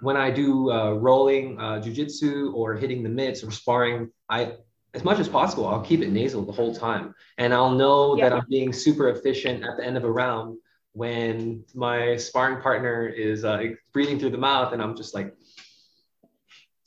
[0.00, 4.56] when I do uh, rolling uh, jujitsu or hitting the mitts or sparring, I
[4.94, 8.28] as much as possible I'll keep it nasal the whole time, and I'll know yeah.
[8.28, 10.58] that I'm being super efficient at the end of a round
[10.92, 15.34] when my sparring partner is uh, breathing through the mouth, and I'm just like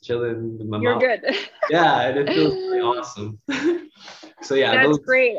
[0.02, 1.02] chilling with my You're mouth.
[1.02, 1.34] good.
[1.70, 3.40] yeah, and it feels really awesome.
[4.42, 5.36] so yeah, that's those, great.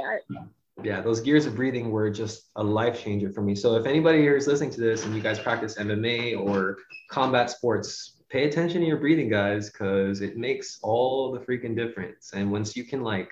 [0.84, 3.56] Yeah, those gears of breathing were just a life changer for me.
[3.56, 6.78] So if anybody here is listening to this and you guys practice MMA or
[7.10, 12.32] combat sports, pay attention to your breathing, guys, because it makes all the freaking difference.
[12.34, 13.32] And once you can like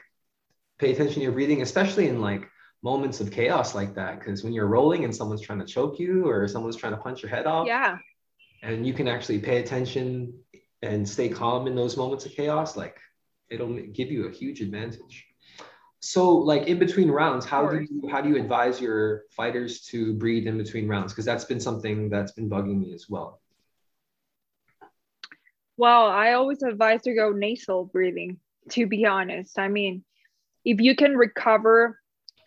[0.80, 2.50] pay attention to your breathing, especially in like
[2.82, 6.28] moments of chaos like that, because when you're rolling and someone's trying to choke you
[6.28, 7.98] or someone's trying to punch your head off, yeah,
[8.62, 10.34] and you can actually pay attention
[10.82, 12.98] and stay calm in those moments of chaos, like
[13.50, 15.26] it'll give you a huge advantage.
[16.00, 20.14] So, like in between rounds, how do you how do you advise your fighters to
[20.14, 21.12] breathe in between rounds?
[21.12, 23.42] Because that's been something that's been bugging me as well.
[25.78, 28.40] Well, I always advise to go nasal breathing.
[28.72, 30.04] To be honest, I mean,
[30.64, 32.00] if you can recover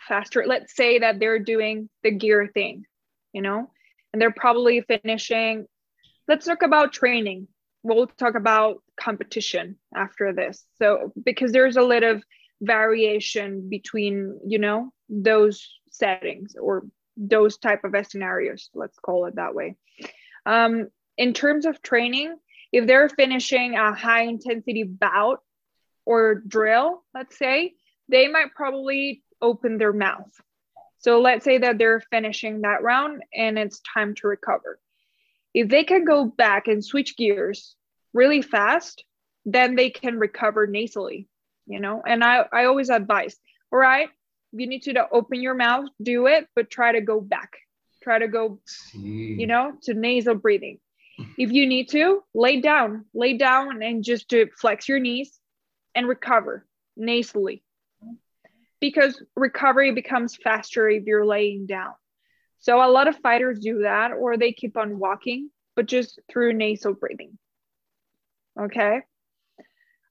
[0.08, 2.84] faster, let's say that they're doing the gear thing,
[3.32, 3.70] you know,
[4.12, 5.66] and they're probably finishing.
[6.26, 7.46] Let's talk about training.
[7.84, 10.64] We'll talk about competition after this.
[10.78, 12.24] So, because there's a lot of
[12.60, 16.84] variation between you know those settings or
[17.16, 19.76] those type of scenarios let's call it that way
[20.46, 22.34] um, in terms of training
[22.72, 25.40] if they're finishing a high intensity bout
[26.04, 27.74] or drill, let's say,
[28.08, 30.30] they might probably open their mouth.
[30.98, 34.80] So let's say that they're finishing that round and it's time to recover.
[35.54, 37.76] If they can go back and switch gears
[38.12, 39.04] really fast,
[39.44, 41.28] then they can recover nasally,
[41.66, 42.02] you know.
[42.06, 43.36] And I, I always advise,
[43.72, 44.08] all right,
[44.52, 47.56] you need to open your mouth, do it, but try to go back.
[48.02, 48.60] Try to go,
[48.94, 50.78] you know, to nasal breathing.
[51.38, 55.38] If you need to, lay down, lay down and just to flex your knees
[55.94, 57.62] and recover nasally.
[58.80, 61.94] Because recovery becomes faster if you're laying down.
[62.58, 66.52] So a lot of fighters do that or they keep on walking, but just through
[66.52, 67.38] nasal breathing.
[68.60, 69.02] Okay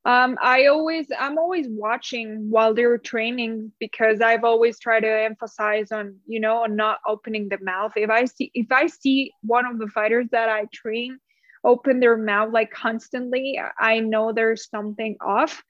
[0.07, 5.91] um, I always I'm always watching while they're training because I've always tried to emphasize
[5.91, 7.91] on you know on not opening the mouth.
[7.97, 11.19] If I see if I see one of the fighters that I train
[11.65, 15.61] open their mouth like constantly, I know there's something off.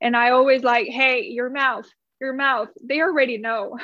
[0.00, 1.86] And I always like, hey, your mouth,
[2.22, 2.68] your mouth.
[2.82, 3.78] They already know.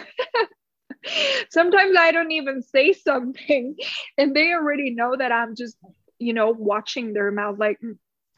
[1.51, 3.77] Sometimes I don't even say something
[4.19, 5.77] and they already know that I'm just,
[6.19, 7.79] you know, watching their mouth like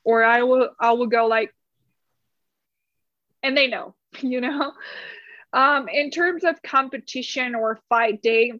[0.04, 1.54] or I will I will go like
[3.42, 4.72] and they know, you know.
[5.52, 8.52] Um, in terms of competition or fight day,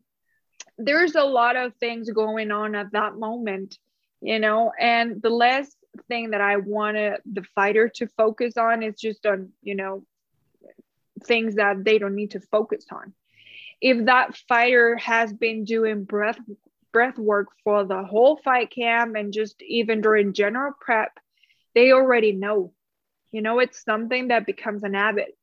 [0.77, 3.79] there's a lot of things going on at that moment,
[4.21, 5.77] you know, and the last
[6.09, 10.05] thing that I want the fighter to focus on is just on, you know,
[11.25, 13.15] things that they don't need to focus on.
[13.81, 16.39] If that fighter has been doing breath
[16.93, 21.19] breath work for the whole fight camp and just even during general prep,
[21.75, 22.73] they already know.
[23.31, 25.37] You know, it's something that becomes an habit.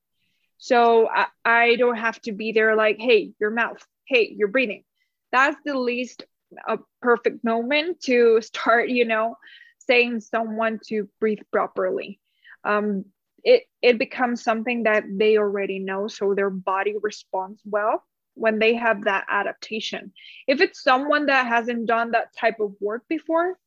[0.57, 4.83] So I, I don't have to be there like, hey, your mouth, hey, you're breathing.
[5.31, 6.23] That's the least
[6.67, 9.35] a perfect moment to start, you know,
[9.79, 12.19] saying someone to breathe properly.
[12.63, 13.05] Um,
[13.43, 18.75] it it becomes something that they already know, so their body responds well when they
[18.75, 20.11] have that adaptation.
[20.45, 23.57] If it's someone that hasn't done that type of work before,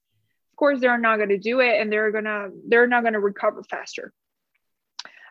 [0.63, 3.19] course they're not going to do it and they're going to they're not going to
[3.19, 4.13] recover faster.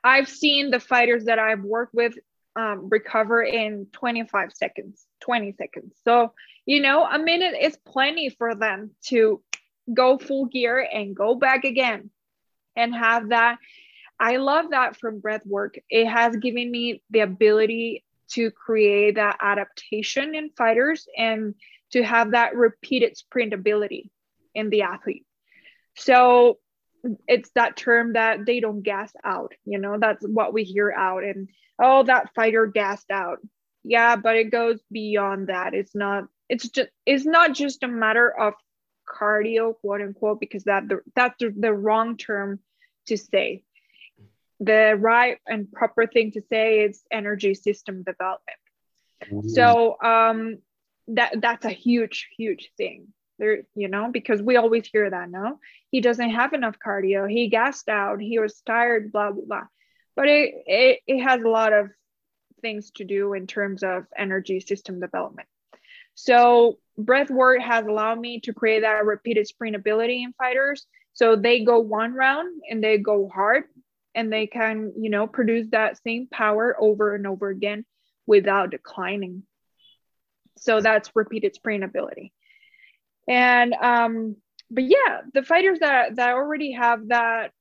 [0.04, 2.16] I've seen the fighters that i've worked with
[2.58, 5.96] um, recover in 25 seconds 20 seconds.
[6.04, 6.34] So
[6.66, 9.42] you know a minute is plenty for them to
[9.94, 12.10] go full gear and go back again
[12.76, 13.58] and have that.
[14.20, 15.76] I love that from breath work.
[15.90, 21.56] It has given me the ability to create that adaptation in fighters and
[21.92, 24.12] to have that repeated sprint ability
[24.54, 25.26] in the athlete.
[25.96, 26.58] So
[27.28, 31.24] it's that term that they don't gas out, you know, that's what we hear out
[31.24, 31.50] and
[31.82, 33.40] oh that fighter gassed out.
[33.84, 35.74] Yeah, but it goes beyond that.
[35.74, 38.54] It's not it's just it's not just a matter of
[39.10, 42.60] cardio, quote unquote, because that the, that's the, wrong term
[43.08, 43.64] to say.
[44.60, 48.60] The right and proper thing to say is energy system development.
[49.26, 49.50] Mm-hmm.
[49.50, 50.60] So um
[51.08, 53.08] that that's a huge, huge thing
[53.42, 55.60] there you know because we always hear that no?
[55.90, 57.30] He doesn't have enough cardio.
[57.30, 58.22] He gassed out.
[58.22, 59.68] He was tired blah blah blah.
[60.16, 61.90] But it, it it has a lot of
[62.62, 65.48] things to do in terms of energy system development.
[66.14, 70.86] So breath work has allowed me to create that repeated sprint ability in fighters.
[71.14, 73.64] So they go one round and they go hard
[74.14, 77.86] and they can you know produce that same power over and over again
[78.28, 79.44] without declining.
[80.60, 82.34] So that's repeated sprint ability
[83.28, 84.36] and um
[84.70, 87.52] but yeah the fighters that that already have that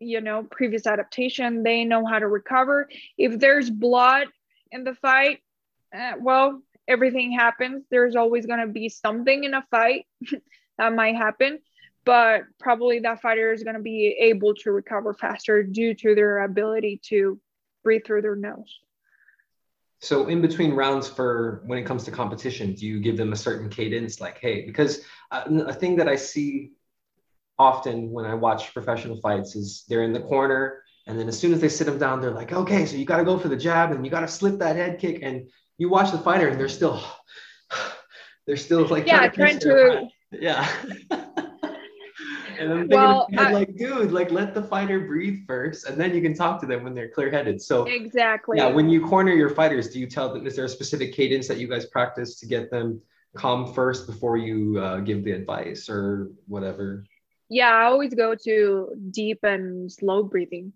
[0.00, 2.88] you know previous adaptation they know how to recover.
[3.16, 4.28] If there's blood
[4.70, 5.40] in the fight
[5.96, 7.84] uh, well everything happens.
[7.90, 10.06] There's always going to be something in a fight
[10.78, 11.60] that might happen
[12.04, 16.44] but probably that fighter is going to be able to recover faster due to their
[16.44, 17.40] ability to
[17.82, 18.80] breathe through their nose
[20.04, 23.36] so in between rounds for when it comes to competition, do you give them a
[23.36, 24.20] certain cadence?
[24.20, 26.72] Like, hey, because uh, a thing that I see
[27.58, 31.54] often when I watch professional fights is they're in the corner, and then as soon
[31.54, 33.56] as they sit them down, they're like, okay, so you got to go for the
[33.56, 35.48] jab, and you got to slip that head kick, and
[35.78, 37.02] you watch the fighter, and they're still,
[38.46, 40.68] they're still like, yeah, trying to, trying to yeah.
[42.64, 46.14] And I'm thinking, well, I, like, dude, like let the fighter breathe first, and then
[46.14, 47.60] you can talk to them when they're clear-headed.
[47.62, 48.58] So exactly.
[48.58, 50.46] Yeah, when you corner your fighters, do you tell them?
[50.46, 53.00] Is there a specific cadence that you guys practice to get them
[53.36, 57.04] calm first before you uh, give the advice or whatever?
[57.48, 60.72] Yeah, I always go to deep and slow breathing.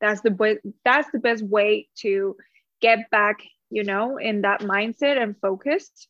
[0.00, 0.58] That's the.
[0.84, 2.36] That's the best way to
[2.80, 6.08] get back, you know, in that mindset and focused,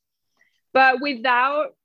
[0.72, 1.75] but without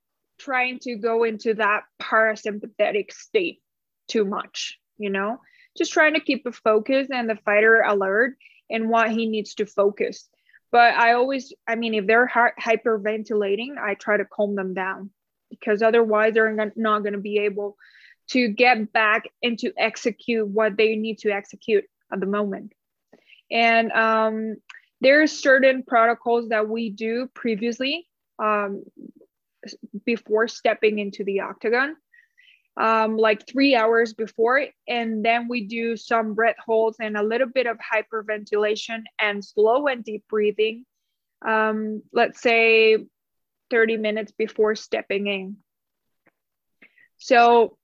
[0.42, 3.62] trying to go into that parasympathetic state
[4.08, 5.40] too much, you know?
[5.78, 8.36] just trying to keep a focus and the fighter alert
[8.70, 10.28] and what he needs to focus.
[10.72, 15.10] But I always, I mean, if they're hyperventilating, I try to calm them down
[15.50, 17.78] because otherwise they're not going to be able
[18.30, 22.72] to get back and to execute what they need to execute at the moment.
[23.52, 24.56] And um,
[25.02, 28.08] there's certain protocols that we do previously
[28.40, 28.84] um,
[30.06, 31.96] before stepping into the octagon
[32.78, 34.66] um, like three hours before.
[34.88, 39.88] And then we do some breath holds and a little bit of hyperventilation and slow
[39.88, 40.86] and deep breathing.
[41.46, 43.06] Um, let's say
[43.70, 45.58] 30 minutes before stepping in.
[47.18, 47.78] So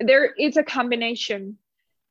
[0.00, 1.58] there is a combination.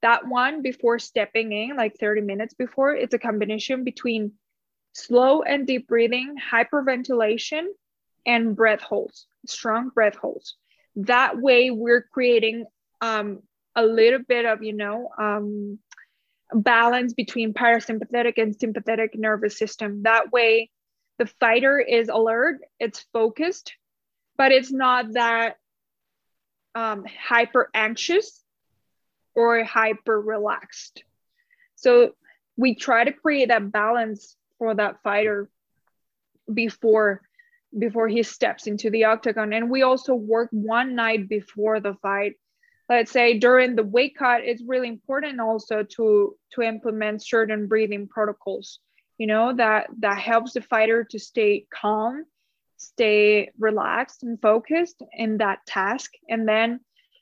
[0.01, 4.33] That one before stepping in, like 30 minutes before, it's a combination between
[4.93, 7.67] slow and deep breathing, hyperventilation,
[8.25, 10.55] and breath holds, strong breath holds
[10.95, 12.65] that way we're creating
[13.01, 13.41] um,
[13.75, 15.79] a little bit of you know um,
[16.53, 20.03] balance between parasympathetic and sympathetic nervous system.
[20.03, 20.69] That way
[21.19, 23.73] the fighter is alert it's focused
[24.35, 25.57] but it's not that
[26.73, 28.43] um, hyper anxious
[29.35, 31.03] or hyper relaxed.
[31.75, 32.15] So
[32.57, 35.49] we try to create that balance for that fighter
[36.51, 37.21] before
[37.77, 39.53] before he steps into the octagon.
[39.53, 42.33] And we also work one night before the fight.
[42.89, 48.07] Let's say during the weight cut, it's really important also to to implement certain breathing
[48.07, 48.79] protocols.
[49.17, 52.25] You know that that helps the fighter to stay calm,
[52.77, 56.11] stay relaxed and focused in that task.
[56.29, 56.81] And then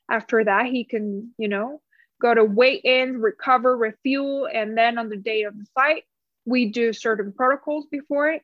[0.10, 1.82] after that, he can you know
[2.20, 6.04] go to weigh in, recover, refuel, and then on the day of the fight,
[6.45, 8.43] we do certain protocols before it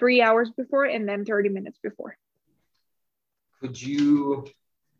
[0.00, 2.16] three hours before and then 30 minutes before.
[3.60, 4.48] Could you,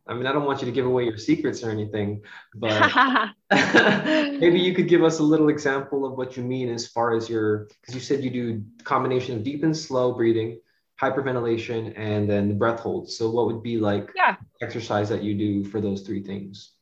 [0.07, 2.23] I mean, I don't want you to give away your secrets or anything,
[2.55, 2.93] but
[3.51, 7.29] maybe you could give us a little example of what you mean as far as
[7.29, 10.61] your, because you said you do combination of deep and slow breathing,
[11.01, 13.17] hyperventilation, and then the breath holds.
[13.17, 14.37] So what would be like yeah.
[14.61, 16.73] exercise that you do for those three things?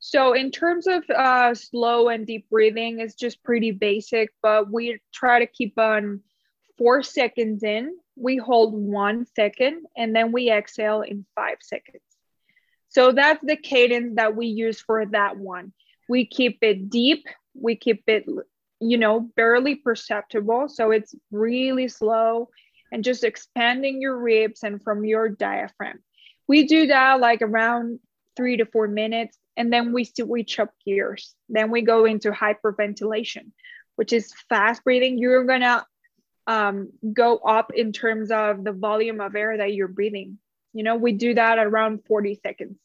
[0.00, 5.00] So in terms of uh, slow and deep breathing, it's just pretty basic, but we
[5.12, 6.20] try to keep on
[6.78, 12.02] four seconds in, we hold one second and then we exhale in five seconds.
[12.88, 15.72] So that's the cadence that we use for that one.
[16.08, 18.24] We keep it deep, we keep it,
[18.80, 20.68] you know, barely perceptible.
[20.68, 22.48] So it's really slow
[22.90, 25.98] and just expanding your ribs and from your diaphragm.
[26.46, 28.00] We do that like around
[28.36, 31.34] three to four minutes and then we switch up gears.
[31.48, 33.50] Then we go into hyperventilation,
[33.96, 35.18] which is fast breathing.
[35.18, 35.84] You're gonna
[36.48, 40.38] um, go up in terms of the volume of air that you're breathing.
[40.72, 42.78] You know, we do that around 40 seconds.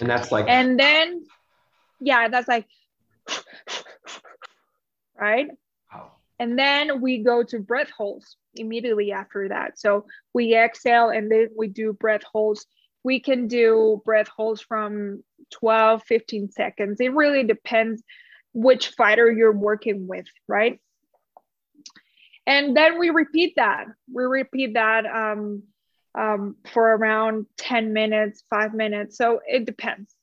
[0.00, 1.24] And that's like, and then,
[2.00, 2.66] yeah, that's like,
[5.18, 5.46] right?
[5.92, 6.12] Wow.
[6.40, 9.78] And then we go to breath holds immediately after that.
[9.78, 12.66] So we exhale and then we do breath holds.
[13.04, 17.00] We can do breath holds from 12, 15 seconds.
[17.00, 18.02] It really depends
[18.52, 20.80] which fighter you're working with, right?
[22.48, 23.84] And then we repeat that.
[24.10, 25.64] We repeat that um,
[26.14, 29.18] um, for around 10 minutes 5 minutes.
[29.18, 30.14] So it depends.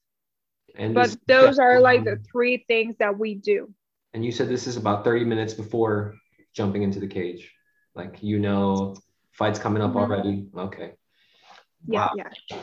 [0.76, 3.71] And but those are like the three things that we do.
[4.13, 6.15] And you said this is about 30 minutes before
[6.53, 7.51] jumping into the cage.
[7.93, 8.95] Like you know
[9.32, 9.99] fights coming up mm-hmm.
[9.99, 10.47] already?
[10.57, 10.93] Okay.
[11.88, 12.11] Yeah wow.
[12.17, 12.57] yeah.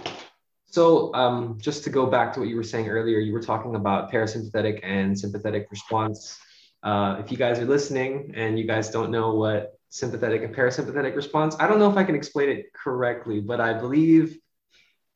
[0.66, 3.76] So um, just to go back to what you were saying earlier you were talking
[3.76, 6.38] about parasympathetic and sympathetic response
[6.82, 11.14] uh, if you guys are listening and you guys don't know what sympathetic and parasympathetic
[11.14, 14.38] response, I don't know if I can explain it correctly, but I believe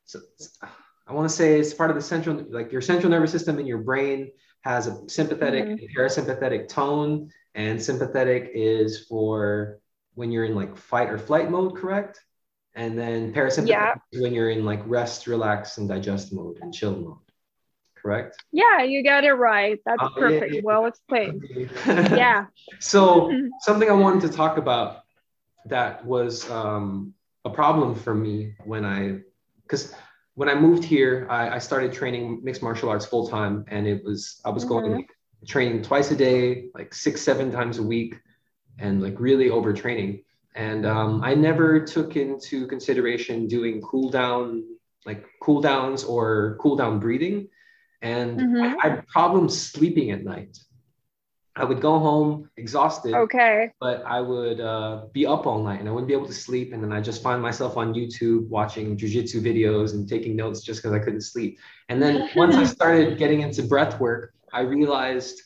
[0.04, 0.20] so,
[1.06, 3.66] I want to say it's part of the central, like your central nervous system in
[3.66, 4.30] your brain
[4.62, 5.72] has a sympathetic mm-hmm.
[5.72, 9.78] and parasympathetic tone, and sympathetic is for
[10.14, 12.20] when you're in like fight or flight mode, correct?
[12.74, 13.94] And then parasympathetic yeah.
[14.12, 17.25] is when you're in like rest, relax, and digest mode and chill mode
[18.06, 18.36] correct?
[18.52, 19.80] Yeah, you got it right.
[19.84, 20.52] That's oh, perfect.
[20.52, 20.64] Yeah, yeah.
[20.64, 21.44] Well explained.
[21.86, 22.46] yeah.
[22.78, 25.02] So something I wanted to talk about
[25.66, 29.20] that was um, a problem for me when I,
[29.62, 29.94] because
[30.34, 34.04] when I moved here, I, I, started training mixed martial arts full time, and it
[34.04, 34.72] was I was mm-hmm.
[34.72, 35.10] going like,
[35.46, 38.14] training twice a day, like six seven times a week,
[38.78, 40.24] and like really overtraining.
[40.54, 44.64] And um, I never took into consideration doing cool down,
[45.06, 47.48] like cool downs or cool down breathing
[48.06, 48.78] and mm-hmm.
[48.82, 50.58] I, had problems sleeping at night.
[51.56, 53.14] I would go home exhausted.
[53.14, 53.72] Okay.
[53.80, 56.74] But I would uh, be up all night and I wouldn't be able to sleep.
[56.74, 60.82] And then I just find myself on YouTube watching jujitsu videos and taking notes just
[60.82, 61.58] because I couldn't sleep.
[61.88, 65.40] And then once I started getting into breath work, I realized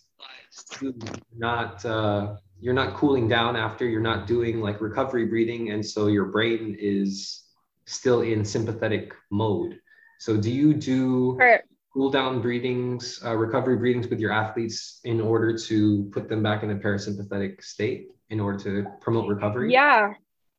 [1.37, 6.09] not uh, you're not cooling down after you're not doing like recovery breathing, and so
[6.09, 7.45] your brain is
[7.87, 9.81] still in sympathetic mode.
[10.19, 11.63] So do you do Right.
[11.93, 16.63] Cool down breathings, uh, recovery breathings with your athletes in order to put them back
[16.63, 19.73] in a parasympathetic state in order to promote recovery?
[19.73, 20.13] Yeah,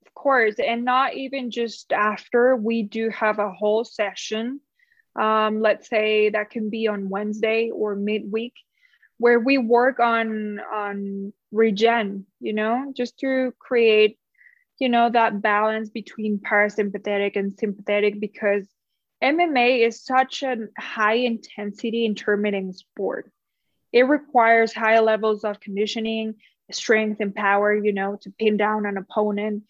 [0.05, 0.55] of course.
[0.59, 4.59] And not even just after, we do have a whole session.
[5.19, 8.53] Um, let's say that can be on Wednesday or midweek,
[9.17, 14.17] where we work on on regen, you know, just to create,
[14.79, 18.67] you know, that balance between parasympathetic and sympathetic because
[19.23, 23.31] MMA is such a high intensity intermittent sport.
[23.91, 26.35] It requires high levels of conditioning,
[26.71, 29.63] strength, and power, you know, to pin down an opponent.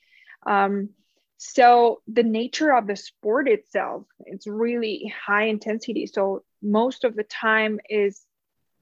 [0.46, 0.90] Um,
[1.38, 6.06] so the nature of the sport itself, it's really high intensity.
[6.06, 8.22] So most of the time is,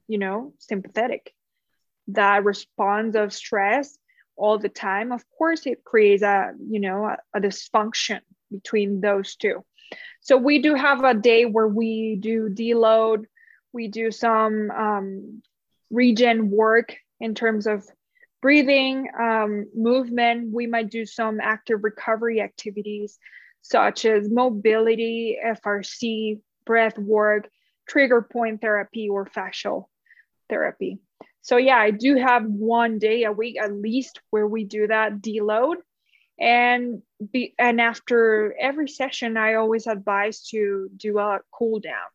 [0.06, 1.34] you know, sympathetic.
[2.08, 3.96] That response of stress
[4.36, 9.36] all the time, of course, it creates a, you know, a, a dysfunction between those
[9.36, 9.64] two.
[10.20, 13.24] So we do have a day where we do deload,
[13.72, 15.42] we do some um,
[15.90, 17.86] regen work in terms of
[18.42, 20.52] breathing, um, movement.
[20.52, 23.18] We might do some active recovery activities
[23.62, 27.48] such as mobility, FRC, breath work,
[27.86, 29.86] trigger point therapy, or fascial
[30.48, 30.98] therapy.
[31.42, 35.20] So yeah, I do have one day a week at least where we do that
[35.20, 35.76] deload
[36.40, 42.08] and be and after every session i always advise to do a cool down.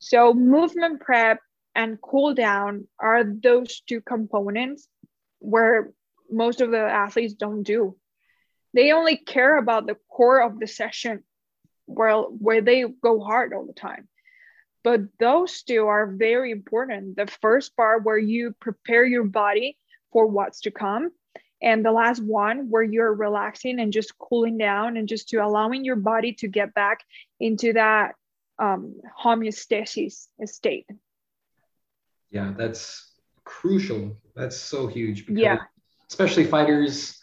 [0.00, 1.40] So movement prep
[1.74, 4.88] and cool down are those two components
[5.38, 5.92] where
[6.30, 7.96] most of the athletes don't do.
[8.74, 11.22] They only care about the core of the session
[11.86, 14.08] where where they go hard all the time.
[14.84, 17.16] But those two are very important.
[17.16, 19.76] The first part where you prepare your body
[20.12, 21.10] for what's to come
[21.60, 25.84] and the last one where you're relaxing and just cooling down and just to allowing
[25.84, 27.00] your body to get back
[27.40, 28.14] into that
[28.58, 30.86] um, homeostasis state
[32.30, 33.12] Yeah, that's
[33.44, 34.16] crucial.
[34.36, 35.26] That's so huge.
[35.26, 35.58] because Yeah.
[36.10, 37.18] Especially fighters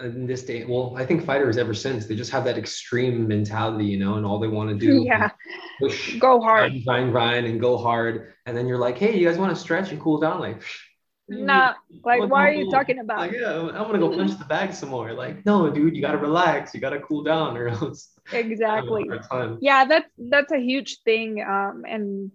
[0.00, 0.64] uh, in this day.
[0.64, 4.24] Well, I think fighters ever since they just have that extreme mentality, you know, and
[4.26, 5.32] all they want to do yeah is
[5.80, 8.32] push, go hard grind, grind, and go hard.
[8.46, 10.40] And then you're like, hey, you guys want to stretch and cool down?
[10.40, 10.62] Like,
[11.28, 14.38] nah like What why are you talking about Like, yeah, I want to go punch
[14.38, 15.12] the bag some more.
[15.12, 16.74] Like, no, dude, you got to relax.
[16.74, 19.58] You got to cool down, or else exactly have a hard time.
[19.60, 22.30] yeah that's that's a huge thing um and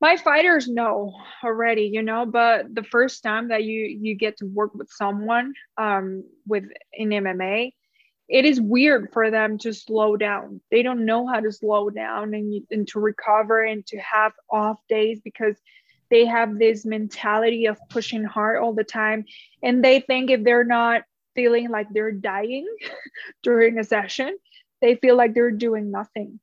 [0.00, 1.12] my fighters know
[1.42, 5.52] already you know but the first time that you you get to work with someone
[5.78, 7.72] um with in mma
[8.28, 12.34] it is weird for them to slow down they don't know how to slow down
[12.34, 15.56] and, and to recover and to have off days because
[16.10, 19.24] they have this mentality of pushing hard all the time
[19.62, 21.02] and they think if they're not
[21.34, 22.66] feeling like they're dying
[23.42, 24.36] during a session
[24.80, 26.38] they feel like they're doing nothing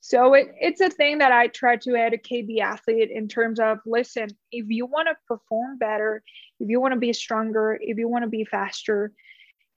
[0.00, 3.78] so it, it's a thing that I try to educate the athlete in terms of
[3.84, 6.22] listen, if you want to perform better,
[6.60, 9.10] if you want to be stronger, if you want to be faster,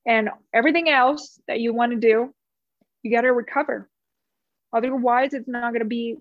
[0.05, 2.31] and everything else that you want to do,
[3.01, 3.89] you got to recover.
[4.71, 6.17] Otherwise, it's not going to be,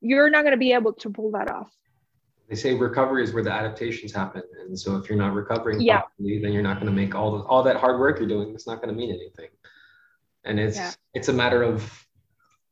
[0.00, 1.72] you're not going to be able to pull that off.
[2.48, 6.00] They say recovery is where the adaptations happen, and so if you're not recovering Yeah.
[6.00, 8.52] properly, then you're not going to make all the, all that hard work you're doing.
[8.54, 9.48] It's not going to mean anything.
[10.44, 10.92] And it's Yeah.
[11.14, 12.06] it's a matter of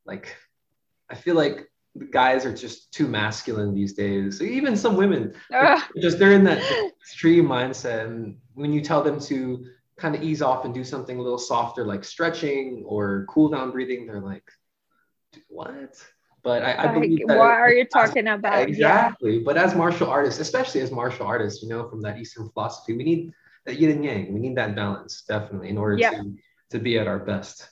[0.05, 0.37] like,
[1.09, 1.71] I feel like
[2.11, 4.43] guys are just too masculine these days.
[4.43, 5.83] Even some women, Ugh.
[6.01, 6.63] just they're in that
[7.01, 9.65] extreme mindset, and when you tell them to
[9.97, 13.71] kind of ease off and do something a little softer, like stretching or cool down
[13.71, 14.51] breathing, they're like,
[15.49, 15.95] what?
[16.43, 18.59] But I, I believe that what are you talking about?
[18.59, 18.67] Yeah.
[18.69, 19.41] Exactly.
[19.41, 23.05] But as martial artists, especially as martial artists, you know, from that Eastern philosophy, we
[23.05, 23.33] need
[23.67, 24.33] that yin and yang.
[24.33, 26.11] We need that balance, definitely, in order Yeah.
[26.11, 26.35] to,
[26.71, 27.69] to be at our best.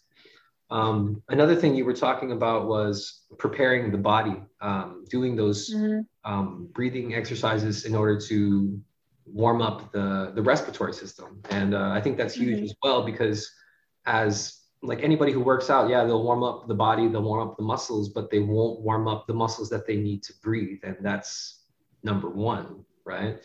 [0.71, 6.07] Um, another thing you were talking about was preparing the body, um, doing those Mhm.
[6.25, 8.79] um, breathing exercises in order to
[9.25, 11.41] warm up the, the respiratory system.
[11.51, 12.65] And uh, I think that's huge Mhm.
[12.65, 13.51] as well because
[14.05, 17.57] as like anybody who works out, yeah, they'll warm up the body, they'll warm up
[17.57, 20.81] the muscles, but they won't warm up the muscles that they need to breathe.
[20.83, 21.65] And that's
[22.03, 23.39] number one, right?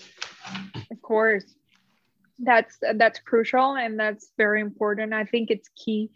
[0.92, 1.56] of course
[2.40, 6.10] that's that's crucial and that's very important i think it's key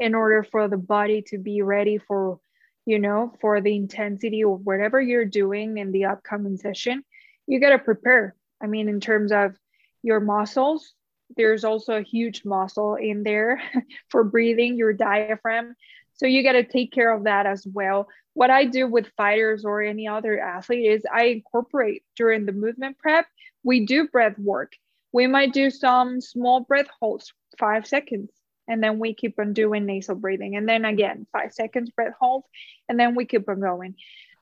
[0.00, 2.40] in order for the body to be ready for
[2.86, 7.04] you know for the intensity or whatever you're doing in the upcoming session
[7.48, 8.36] you got to prepare.
[8.62, 9.56] I mean, in terms of
[10.02, 10.94] your muscles,
[11.36, 13.60] there's also a huge muscle in there
[14.08, 15.74] for breathing, your diaphragm.
[16.14, 18.08] So you got to take care of that as well.
[18.34, 22.98] What I do with fighters or any other athlete is I incorporate during the movement
[22.98, 23.26] prep,
[23.62, 24.72] we do breath work.
[25.12, 28.30] We might do some small breath holds, five seconds,
[28.68, 30.56] and then we keep on doing nasal breathing.
[30.56, 32.44] And then again, five seconds breath hold,
[32.88, 33.94] and then we keep on going.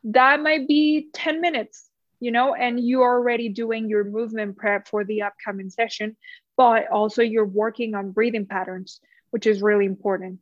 [0.05, 1.89] That might be 10 minutes,
[2.21, 6.17] you know, and you're already doing your movement prep for the upcoming session,
[6.57, 9.01] but also you're working on breathing patterns,
[9.31, 10.41] which is really important.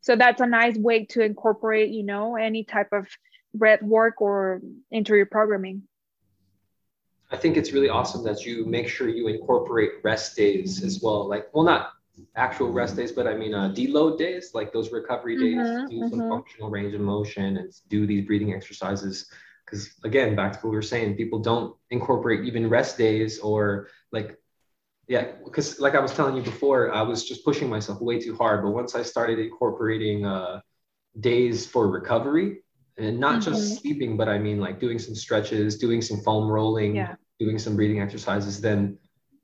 [0.00, 3.08] So that's a nice way to incorporate, you know, any type of
[3.52, 5.82] breath work or into your programming.
[7.30, 11.28] I think it's really awesome that you make sure you incorporate rest days as well.
[11.28, 11.92] Like, well, not
[12.36, 15.96] actual rest days, but I mean uh, deload days, like those recovery days, mm-hmm, do
[15.96, 16.08] mm-hmm.
[16.08, 19.30] some functional range of motion and do these breathing exercises.
[19.64, 23.88] Because again, back to what we were saying, people don't incorporate even rest days or
[24.10, 24.38] like,
[25.08, 28.36] yeah, because like I was telling you before, I was just pushing myself way too
[28.36, 28.62] hard.
[28.62, 30.60] But once I started incorporating uh,
[31.18, 32.62] days for recovery,
[32.98, 33.50] and not mm-hmm.
[33.50, 37.14] just sleeping, but I mean like doing some stretches, doing some foam rolling, yeah.
[37.38, 38.98] doing some breathing exercises, then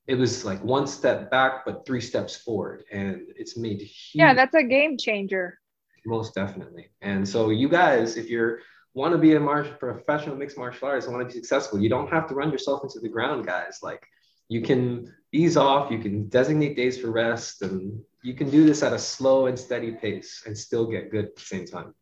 [0.06, 4.34] it was like one step back but three steps forward and it's made huge, yeah
[4.34, 5.58] that's a game changer
[6.06, 8.60] most definitely and so you guys if you're
[8.92, 11.88] want to be a martial professional mixed martial artist and want to be successful you
[11.88, 14.02] don't have to run yourself into the ground guys like
[14.48, 18.82] you can ease off you can designate days for rest and you can do this
[18.82, 21.94] at a slow and steady pace and still get good at the same time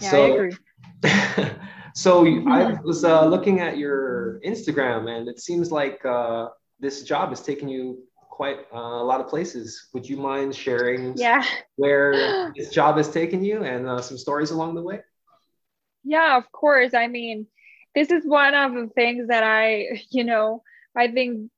[0.00, 1.50] yeah, so, I agree.
[1.96, 6.48] So I was uh, looking at your Instagram, and it seems like uh,
[6.80, 9.90] this job is taking you quite uh, a lot of places.
[9.94, 11.44] Would you mind sharing yeah.
[11.76, 15.02] where this job has taken you and uh, some stories along the way?
[16.02, 16.94] Yeah, of course.
[16.94, 17.46] I mean,
[17.94, 20.64] this is one of the things that I, you know,
[20.96, 21.48] I think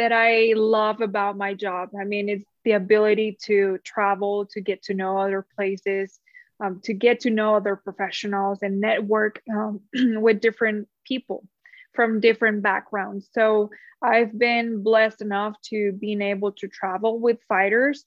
[0.00, 1.90] that I love about my job.
[2.00, 6.18] I mean, it's the ability to travel, to get to know other places,
[6.58, 11.46] um, to get to know other professionals and network um, with different people
[11.92, 13.28] from different backgrounds.
[13.32, 13.68] So
[14.02, 18.06] I've been blessed enough to being able to travel with fighters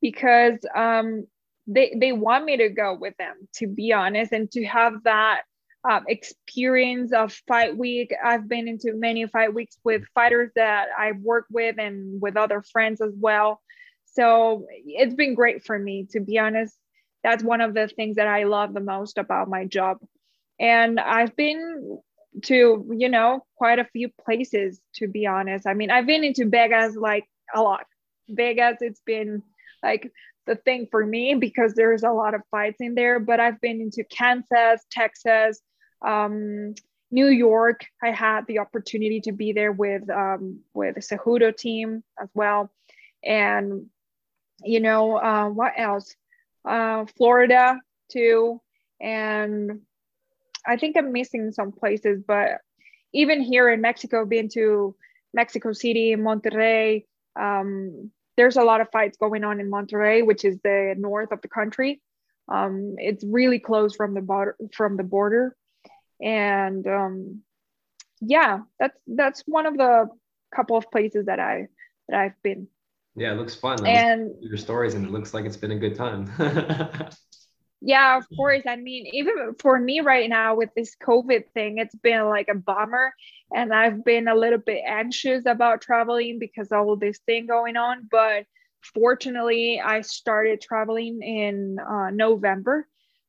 [0.00, 1.26] because um,
[1.66, 5.42] they they want me to go with them, to be honest, and to have that
[5.88, 8.12] uh, experience of fight week.
[8.22, 12.62] I've been into many fight weeks with fighters that I've worked with and with other
[12.62, 13.60] friends as well.
[14.06, 16.76] So it's been great for me, to be honest
[17.24, 19.96] that's one of the things that I love the most about my job.
[20.60, 21.98] And I've been
[22.44, 25.66] to, you know, quite a few places, to be honest.
[25.66, 27.24] I mean, I've been into Vegas like
[27.54, 27.86] a lot.
[28.28, 29.42] Vegas, it's been
[29.82, 30.12] like
[30.46, 33.80] the thing for me because there's a lot of fights in there, but I've been
[33.80, 35.60] into Kansas, Texas,
[36.04, 36.74] um,
[37.10, 37.86] New York.
[38.02, 42.70] I had the opportunity to be there with um, with the Cejudo team as well,
[43.22, 43.86] and
[44.62, 46.14] you know uh, what else?
[46.64, 47.78] uh, Florida
[48.10, 48.60] too,
[49.00, 49.80] and
[50.66, 52.58] I think I'm missing some places, but
[53.12, 54.96] even here in Mexico, been to
[55.32, 57.04] Mexico City, Monterrey.
[57.38, 61.40] Um, there's a lot of fights going on in Monterrey, which is the north of
[61.42, 62.00] the country.
[62.48, 65.56] Um, it's really close from the border from the border,
[66.20, 67.42] and um,
[68.20, 70.08] yeah, that's that's one of the
[70.54, 71.68] couple of places that I
[72.08, 72.68] that I've been.
[73.16, 73.84] Yeah, it looks fun.
[73.86, 76.30] and your stories, and it looks like it's been a good time.
[77.80, 78.62] yeah, of course.
[78.66, 82.54] I mean, even for me right now with this COVID thing, it's been like a
[82.54, 83.14] bummer.
[83.54, 88.08] And I've been a little bit anxious about traveling because all this thing going on.
[88.10, 88.46] But
[88.82, 92.88] fortunately, I started traveling in uh, November.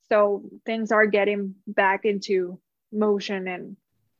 [0.09, 2.59] So things are getting back into
[2.91, 3.77] motion and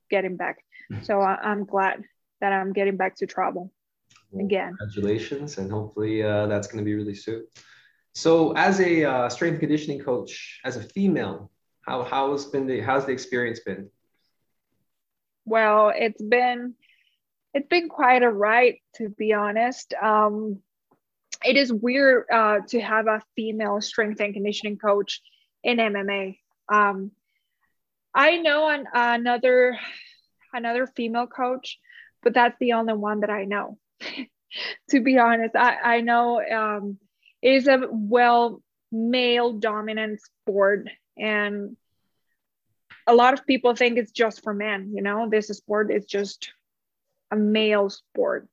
[0.10, 0.58] getting back.
[1.02, 2.04] So I- I'm glad
[2.42, 3.72] that I'm getting back to travel
[4.32, 4.76] well, again.
[4.78, 7.46] Congratulations, and hopefully uh, that's going to be really soon.
[8.14, 11.52] So, as a uh, strength conditioning coach, as a female,
[11.86, 13.90] how how's been the how's the experience been?
[15.46, 16.76] Well, it's been
[17.54, 19.94] it's been quite a ride to be honest.
[20.02, 20.60] Um,
[21.44, 25.22] it is weird uh, to have a female strength and conditioning coach
[25.64, 26.40] in MMA.
[26.72, 27.12] Um,
[28.16, 29.78] I know an, another
[30.54, 31.78] another female coach,
[32.24, 33.78] but that's the only one that I know.
[34.90, 35.56] to be honest.
[35.56, 36.98] I, I know um,
[37.42, 38.62] it is a well
[38.92, 41.76] male dominant sport and
[43.08, 46.52] a lot of people think it's just for men you know this sport is just
[47.32, 48.48] a male sport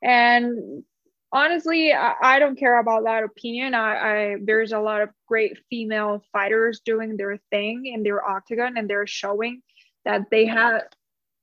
[0.00, 0.84] and
[1.32, 5.58] honestly I, I don't care about that opinion I, I, there's a lot of great
[5.70, 9.62] female fighters doing their thing in their octagon and they're showing
[10.04, 10.82] that they have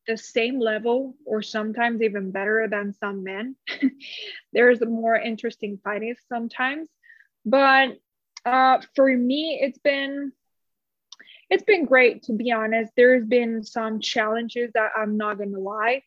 [0.07, 3.55] the same level or sometimes even better than some men.
[4.53, 6.89] There's more interesting fighting sometimes.
[7.45, 7.97] But
[8.45, 10.31] uh, for me, it's been
[11.49, 12.91] it's been great to be honest.
[12.95, 16.03] There's been some challenges that I'm not gonna lie,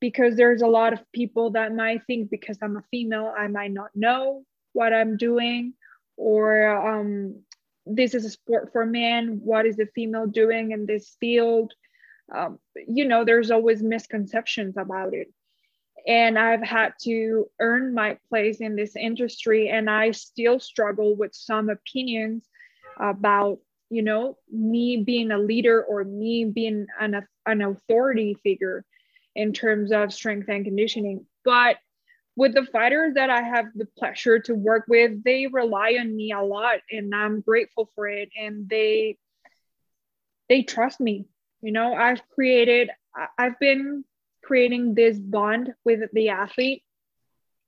[0.00, 3.72] because there's a lot of people that might think because I'm a female, I might
[3.72, 5.74] not know what I'm doing,
[6.16, 7.36] or um,
[7.86, 9.40] this is a sport for men.
[9.42, 11.72] What is a female doing in this field?
[12.34, 15.32] Um, you know, there's always misconceptions about it.
[16.06, 21.34] And I've had to earn my place in this industry, and I still struggle with
[21.34, 22.46] some opinions
[22.98, 28.84] about, you know, me being a leader or me being an, an authority figure
[29.34, 31.26] in terms of strength and conditioning.
[31.44, 31.76] But
[32.36, 36.32] with the fighters that I have the pleasure to work with, they rely on me
[36.32, 38.30] a lot and I'm grateful for it.
[38.38, 39.18] And they
[40.48, 41.26] they trust me.
[41.62, 42.90] You know, I've created
[43.38, 44.04] I've been
[44.42, 46.82] creating this bond with the athlete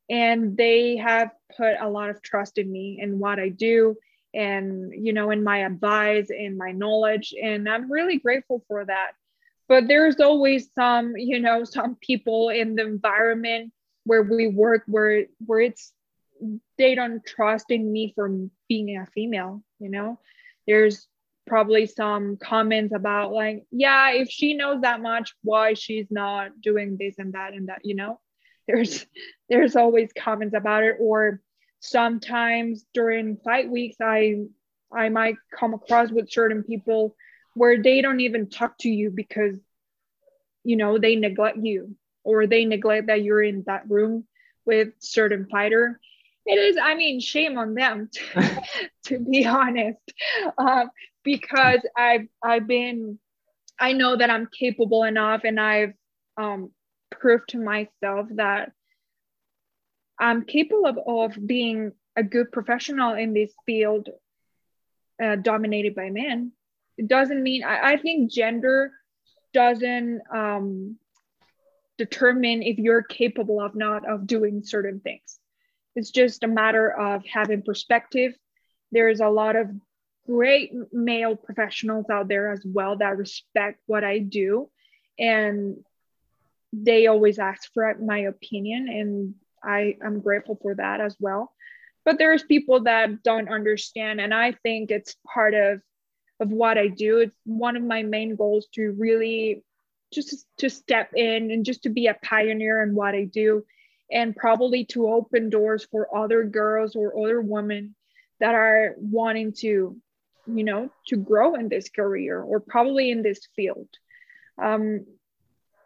[0.08, 3.96] and they have put a lot of trust in me and what I do
[4.34, 9.12] and you know in my advice and my knowledge and I'm really grateful for that
[9.68, 13.72] but there's always some you know some people in the environment
[14.04, 15.92] where we work where where it's
[16.78, 18.30] they don't trust in me for
[18.68, 20.18] being a female you know?
[20.66, 21.06] There's
[21.46, 26.96] probably some comments about like yeah if she knows that much why she's not doing
[26.98, 28.20] this and that and that you know?
[28.66, 29.06] There's
[29.48, 30.96] there's always comments about it.
[30.98, 31.40] Or
[31.80, 34.36] sometimes during fight weeks i
[34.92, 37.14] i might come across with certain people
[37.56, 39.54] where they don't even talk to you because
[40.62, 44.26] you know they neglect you or they neglect that you're in that room
[44.66, 45.98] with certain fighter.
[46.44, 48.62] It is i mean shame on them to,
[49.06, 49.98] to be honest.
[50.56, 50.86] Uh,
[51.24, 53.18] because i've i've been
[53.80, 55.92] i know that i'm capable enough and i've
[56.38, 56.70] um,
[57.10, 58.70] proved to myself that
[60.20, 64.08] i'm capable of, of being a good professional in this field
[65.22, 66.52] uh, dominated by men
[66.98, 68.92] it doesn't mean I, I think gender
[69.52, 70.96] doesn't um,
[71.98, 75.38] determine if you're capable of not of doing certain things.
[75.94, 78.34] It's just a matter of having perspective.
[78.92, 79.70] There's a lot of
[80.26, 84.68] great male professionals out there as well that respect what i do.
[85.18, 85.78] And
[86.72, 91.52] they always ask for my opinion and i am grateful for that as well.
[92.04, 95.80] But there's people that don't understand and i think it's part of
[96.40, 97.18] of what i do.
[97.18, 99.64] It's one of my main goals to really
[100.12, 103.64] just to step in and just to be a pioneer in what I do
[104.10, 107.94] and probably to open doors for other girls or other women
[108.38, 109.96] that are wanting to
[110.48, 113.88] you know to grow in this career or probably in this field.
[114.62, 115.06] Um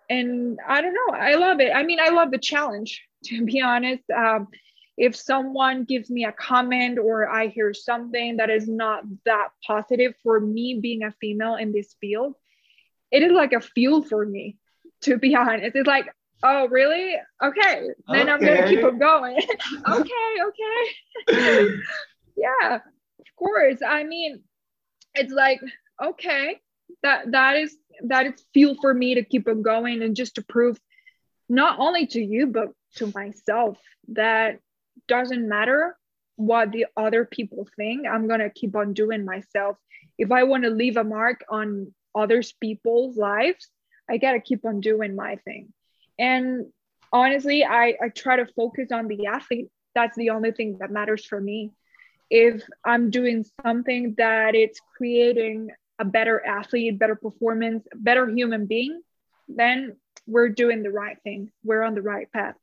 [0.08, 1.16] and i don't know.
[1.16, 1.72] I love it.
[1.74, 4.04] I mean i love the challenge to be honest.
[4.10, 4.48] Um
[5.00, 10.14] if someone gives me a comment or i hear something that is not that positive
[10.22, 12.34] for me being a female in this field
[13.10, 14.56] it is like a fuel for me,
[15.02, 15.74] to be honest.
[15.74, 16.06] It's like,
[16.42, 17.16] oh, really?
[17.42, 17.88] Okay.
[18.08, 18.30] Then okay.
[18.30, 19.36] I'm going to keep on going.
[19.88, 20.36] okay.
[21.28, 21.76] Okay.
[22.36, 23.78] yeah, of course.
[23.86, 24.42] I mean,
[25.14, 25.60] it's like,
[26.02, 26.60] okay,
[27.02, 30.42] that, that is, that is fuel for me to keep on going and just to
[30.42, 30.78] prove
[31.48, 33.78] not only to you, but to myself
[34.08, 34.60] that
[35.10, 35.96] doesn't matter
[36.36, 38.06] what the other people think.
[38.06, 39.76] I'm going to keep on doing myself.
[40.16, 43.68] If I want to leave a mark on others people's lives
[44.08, 45.72] i gotta keep on doing my thing
[46.18, 46.66] and
[47.12, 51.24] honestly i i try to focus on the athlete that's the only thing that matters
[51.24, 51.70] for me
[52.30, 59.00] if i'm doing something that it's creating a better athlete better performance better human being
[59.48, 59.96] then
[60.26, 62.54] we're doing the right thing we're on the right path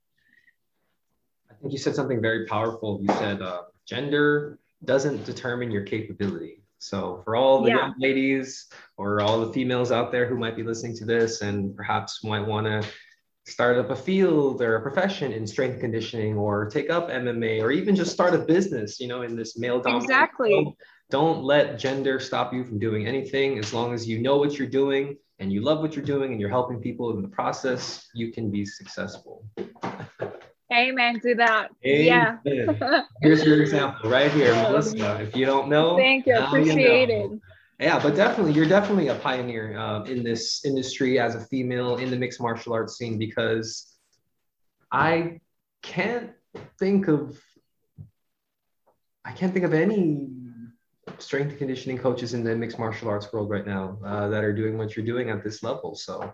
[1.50, 6.62] i think you said something very powerful you said uh, gender doesn't determine your capability
[6.80, 7.78] so for all the yeah.
[7.78, 8.68] young ladies
[8.98, 12.46] or all the females out there who might be listening to this and perhaps might
[12.46, 12.88] want to
[13.48, 17.72] start up a field or a profession in strength conditioning or take up MMA or
[17.72, 20.54] even just start a business, you know, in this male dominated exactly.
[20.54, 20.76] World,
[21.10, 23.58] don't let gender stop you from doing anything.
[23.58, 26.42] As long as you know what you're doing and you love what you're doing and
[26.42, 29.46] you're helping people in the process, you can be successful.
[30.78, 31.70] Amen to that.
[31.86, 32.40] Amen.
[32.46, 33.04] Yeah.
[33.22, 35.22] Here's your example right here, Melissa.
[35.22, 36.38] If you don't know, thank you.
[36.38, 37.34] Appreciate you know.
[37.34, 37.42] it.
[37.80, 42.10] Yeah, but definitely, you're definitely a pioneer uh, in this industry as a female in
[42.10, 43.96] the mixed martial arts scene because
[44.92, 45.40] I
[45.82, 46.32] can't
[46.80, 47.40] think of
[49.26, 50.30] I can't think of any
[51.20, 54.54] strength and conditioning coaches in the mixed martial arts world right now uh, that are
[54.54, 55.96] doing what you're doing at this level.
[55.96, 56.34] So,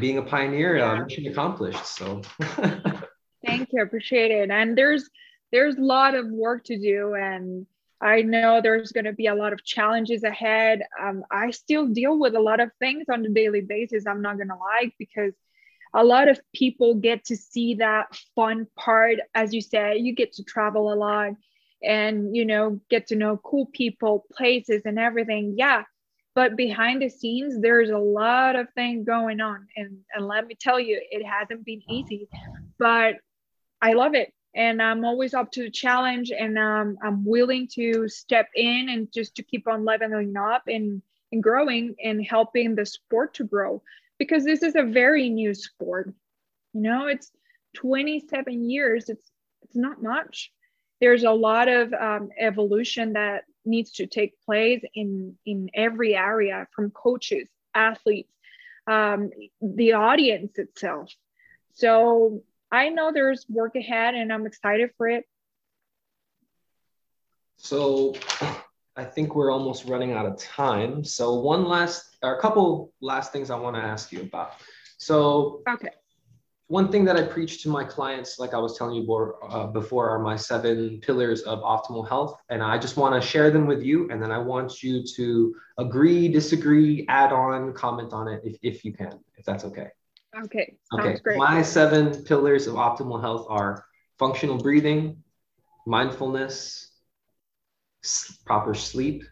[0.00, 0.92] being a pioneer, uh, yeah.
[0.92, 1.86] uh, mission accomplished.
[1.86, 2.22] So,
[3.44, 4.50] thank you, appreciate it.
[4.50, 5.08] And there's
[5.52, 7.66] there's a lot of work to do, and
[8.00, 10.82] I know there's going to be a lot of challenges ahead.
[11.00, 14.06] Um, I still deal with a lot of things on a daily basis.
[14.06, 15.34] I'm not going to lie because
[15.92, 19.18] a lot of people get to see that fun part.
[19.34, 21.32] As you say you get to travel a lot
[21.82, 25.54] and, you know, get to know cool people, places, and everything.
[25.58, 25.84] Yeah.
[26.34, 29.66] But behind the scenes, there's a lot of things going on.
[29.76, 32.28] And, and let me tell you, it hasn't been easy,
[32.78, 33.16] but
[33.82, 38.08] I love it and I'm always up to the challenge and um, I'm willing to
[38.08, 41.02] step in and just to keep on leveling up and,
[41.32, 43.82] and growing and helping the sport to grow
[44.18, 46.12] because this is a very new sport.
[46.72, 47.30] You know, it's
[47.76, 49.08] 27 years.
[49.08, 49.30] It's
[49.62, 50.50] it's not much.
[51.00, 56.66] There's a lot of um, evolution that needs to take place in in every area,
[56.74, 58.32] from coaches, athletes,
[58.86, 59.30] um,
[59.60, 61.12] the audience itself.
[61.72, 65.24] So I know there's work ahead and I'm excited for it.
[67.56, 68.14] So
[68.96, 71.04] I think we're almost running out of time.
[71.04, 74.52] So one last, or a couple last things I want to ask you about.
[74.98, 75.90] So okay.
[76.70, 79.66] One thing that I preach to my clients, like I was telling you before, uh,
[79.66, 83.66] before, are my seven pillars of optimal health, and I just want to share them
[83.66, 84.08] with you.
[84.08, 88.84] And then I want you to agree, disagree, add on, comment on it if, if
[88.84, 89.88] you can, if that's okay.
[90.44, 90.76] Okay.
[90.94, 91.18] okay.
[91.24, 91.38] Great.
[91.38, 93.84] My seven pillars of optimal health are
[94.16, 95.24] functional breathing,
[95.88, 96.92] mindfulness,
[98.46, 99.24] proper sleep,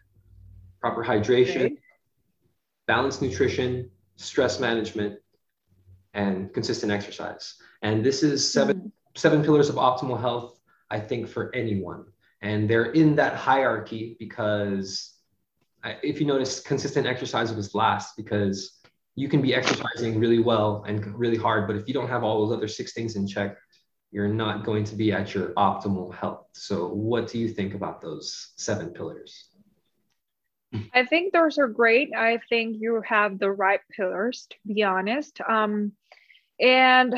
[0.81, 1.77] proper hydration, okay.
[2.85, 5.21] balanced nutrition, stress management,
[6.19, 7.55] and consistent exercise.
[7.81, 8.87] And this is 7 mm-hmm.
[9.15, 10.59] seven pillars of optimal health,
[10.89, 12.01] I think, for anyone.
[12.41, 15.15] And they're in that hierarchy because
[16.03, 18.81] if you notice, consistent exercise was last because
[19.15, 22.45] you can be exercising really well and really hard, but if you don't have all
[22.45, 23.57] those other six things in check,
[24.11, 26.47] you're not going to be at your optimal health.
[26.53, 29.49] So, what do you think about those seven pillars?
[30.93, 32.09] I think those are great.
[32.15, 35.39] I think you have the right pillars, to be honest.
[35.47, 35.93] Um,
[36.59, 37.15] and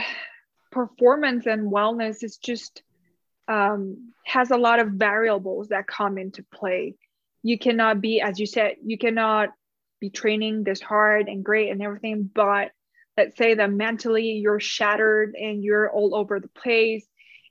[0.71, 2.83] performance and wellness is just
[3.47, 6.95] um, has a lot of variables that come into play.
[7.43, 9.49] You cannot be, as you said, you cannot
[9.99, 12.71] be training this hard and great and everything, but
[13.17, 17.05] let's say that mentally you're shattered and you're all over the place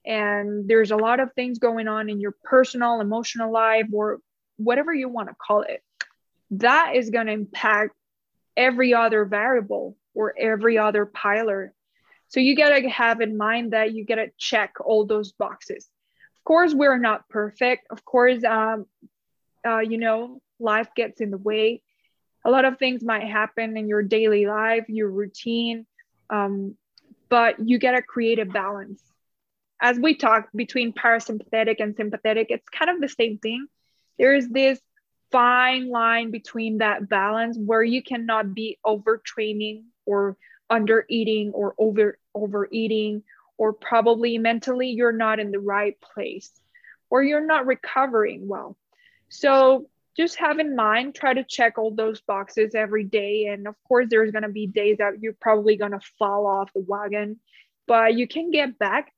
[0.05, 4.18] and there's a lot of things going on in your personal emotional life or
[4.57, 5.82] whatever you want to call it
[6.51, 7.95] that is going to impact
[8.57, 11.72] every other variable or every other piler
[12.31, 15.89] so you got to have in mind that you got to check all those boxes
[16.39, 18.87] of course we're not perfect of course um,
[19.66, 21.83] uh, you know life gets in the way
[22.45, 25.87] a lot of things might happen in your daily life, your routine,
[26.31, 26.76] um,
[27.28, 29.03] but you gotta create a balance.
[29.81, 33.66] As we talk between parasympathetic and sympathetic, it's kind of the same thing.
[34.18, 34.81] There is this
[35.33, 40.37] fine line between that balance where you cannot be overtraining or
[40.68, 43.22] under eating or over overeating
[43.59, 46.51] or probably mentally you're not in the right place
[47.11, 48.76] or you're not recovering well.
[49.28, 53.74] So just have in mind try to check all those boxes every day and of
[53.87, 57.39] course there's going to be days that you're probably going to fall off the wagon
[57.87, 59.12] but you can get back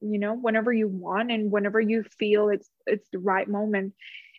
[0.00, 3.94] you know whenever you want and whenever you feel it's it's the right moment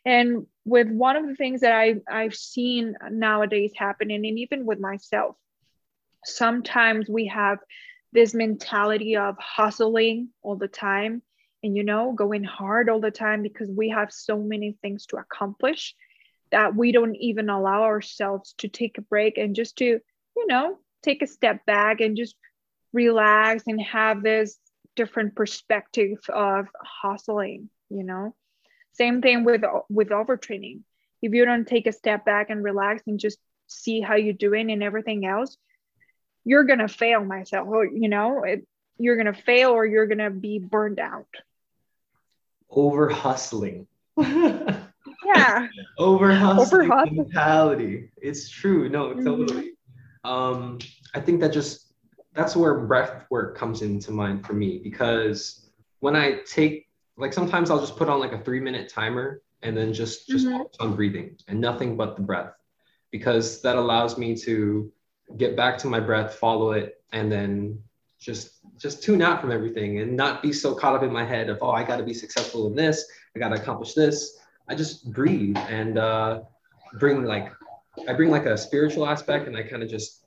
[0.05, 4.79] and with one of the things that i i've seen nowadays happening and even with
[4.79, 5.35] myself
[6.23, 7.59] sometimes we have
[8.11, 11.21] this mentality of hustling all the time
[11.63, 15.17] and you know going hard all the time because we have so many things to
[15.17, 15.95] accomplish
[16.51, 20.77] that we don't even allow ourselves to take a break and just to you know
[21.03, 22.35] take a step back and just
[22.93, 24.57] relax and have this
[24.95, 28.35] different perspective of hustling you know?
[28.93, 30.81] Same thing with with overtraining.
[31.21, 34.71] If you don't take a step back and relax and just see how you're doing
[34.71, 35.57] and everything else
[36.45, 38.65] you're gonna fail myself or you know it,
[38.97, 41.27] you're gonna fail or you're gonna be burned out
[42.69, 43.87] over hustling.
[44.17, 45.67] yeah.
[45.97, 48.11] over hustling mentality.
[48.17, 48.89] It's true.
[48.89, 49.25] No, mm-hmm.
[49.25, 49.71] totally.
[50.23, 50.79] Um,
[51.13, 51.93] I think that just
[52.33, 55.69] that's where breath work comes into mind for me because
[55.99, 56.87] when I take
[57.17, 60.45] like sometimes I'll just put on like a three minute timer and then just just
[60.45, 60.61] mm-hmm.
[60.79, 62.53] on breathing and nothing but the breath
[63.11, 64.91] because that allows me to
[65.37, 67.81] get back to my breath, follow it, and then
[68.19, 71.49] just just tune out from everything and not be so caught up in my head
[71.49, 74.75] of oh i got to be successful in this i got to accomplish this I
[74.75, 76.41] just breathe and uh,
[76.99, 77.51] bring like
[78.07, 80.25] I bring like a spiritual aspect, and I kind of just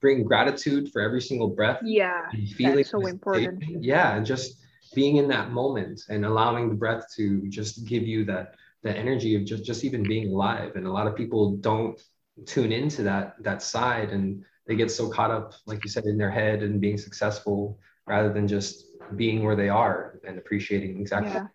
[0.00, 1.80] bring gratitude for every single breath.
[1.82, 3.64] Yeah, feeling that's so important.
[3.82, 4.60] Yeah, and just
[4.94, 9.34] being in that moment and allowing the breath to just give you that that energy
[9.34, 10.76] of just just even being alive.
[10.76, 11.98] And a lot of people don't
[12.44, 16.18] tune into that that side, and they get so caught up, like you said, in
[16.18, 21.32] their head and being successful rather than just being where they are and appreciating exactly.
[21.32, 21.46] Yeah.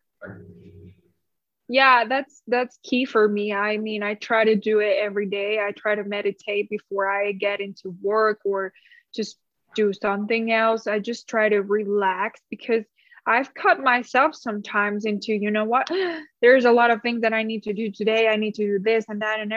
[1.68, 3.54] yeah that's that's key for me.
[3.54, 5.60] I mean i try to do it every day.
[5.60, 8.74] I try to meditate before i get into work or
[9.14, 9.38] just
[9.76, 10.88] do something else.
[10.88, 12.86] I just try to relax because
[13.28, 15.90] i've cut myself sometimes into you know what?
[16.42, 18.28] There's a lot of things that i need to do today.
[18.28, 19.54] I need to do this and that and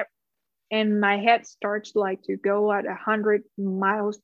[0.75, 4.19] and my head starts like to go at a hundred miles.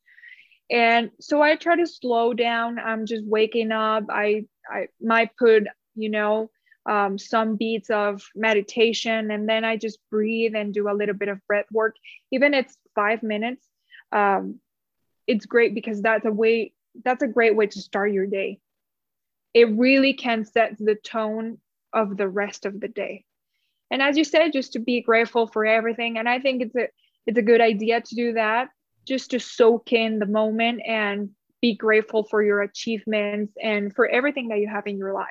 [0.68, 2.78] And so i try to slow down.
[2.78, 4.04] I'm just waking up.
[4.10, 6.50] I i might put you know
[6.88, 11.28] um, some beats of meditation and then i just breathe and do a little bit
[11.28, 11.94] of breath work.
[12.32, 13.64] Even it's five minutes
[14.12, 14.60] um,
[15.26, 16.72] it's great because that's a way
[17.04, 18.58] that's a great way to start your day.
[19.54, 21.58] It really can set the tone
[21.92, 23.24] of the rest of the day
[23.90, 26.88] and as you said just to be grateful for everything and i think it's a
[27.26, 28.68] it's a good idea to do that
[29.06, 31.30] just to soak in the moment and
[31.60, 35.28] be grateful for your achievements and for everything that you have in your life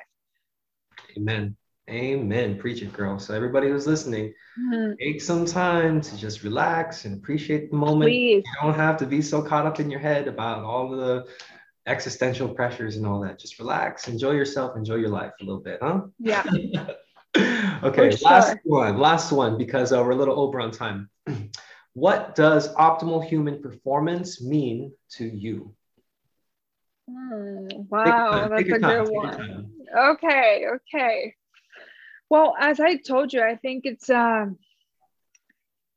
[1.16, 1.56] Amen.
[1.88, 2.56] Amen.
[2.56, 3.18] Preach it, girl.
[3.18, 4.92] So everybody who's listening, mm-hmm.
[5.00, 8.08] take some time to just relax and appreciate the moment.
[8.08, 8.44] Please.
[8.46, 11.26] You don't have to be so caught up in your head about all the
[11.86, 13.40] existential pressures and all that.
[13.40, 16.02] Just relax, enjoy yourself, enjoy your life a little bit, huh?
[16.18, 16.44] Yeah.
[17.82, 18.28] okay, sure.
[18.28, 21.08] last one, last one, because uh, we're a little over on time.
[21.94, 25.74] what does optimal human performance mean to you?
[27.08, 29.72] Mm, wow, that's a good one.
[29.96, 31.34] Okay, okay.
[32.28, 34.58] Well, as I told you, I think it's um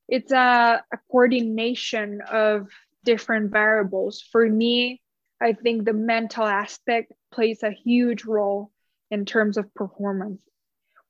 [0.09, 2.67] it's a, a coordination of
[3.05, 4.21] different variables.
[4.31, 5.01] For me,
[5.41, 8.71] I think the mental aspect plays a huge role
[9.11, 10.41] in terms of performance.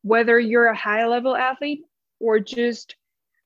[0.04, 1.84] Whether you're a high level athlete
[2.20, 2.95] or just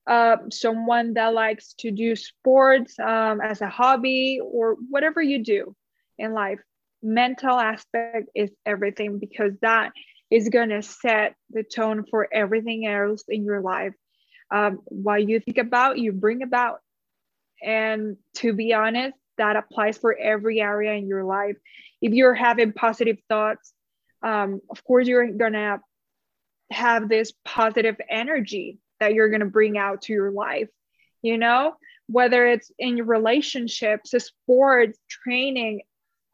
[0.06, 5.74] uh, someone that likes to do sports um, as a hobby or whatever you do,
[6.18, 6.58] in life
[7.02, 9.92] mental aspect is everything because that
[10.30, 13.94] is going to set the tone for everything else in your life.
[14.50, 16.80] Um, what you think about you bring about.
[17.62, 21.54] And to be honest that applies for every area in your life.
[22.02, 23.72] If you're having positive thoughts
[24.22, 25.80] um, of course you're going to
[26.70, 30.68] have this positive energy that you're going to bring out to your life
[31.22, 31.74] you know
[32.06, 35.82] whether it's in your relationships sports training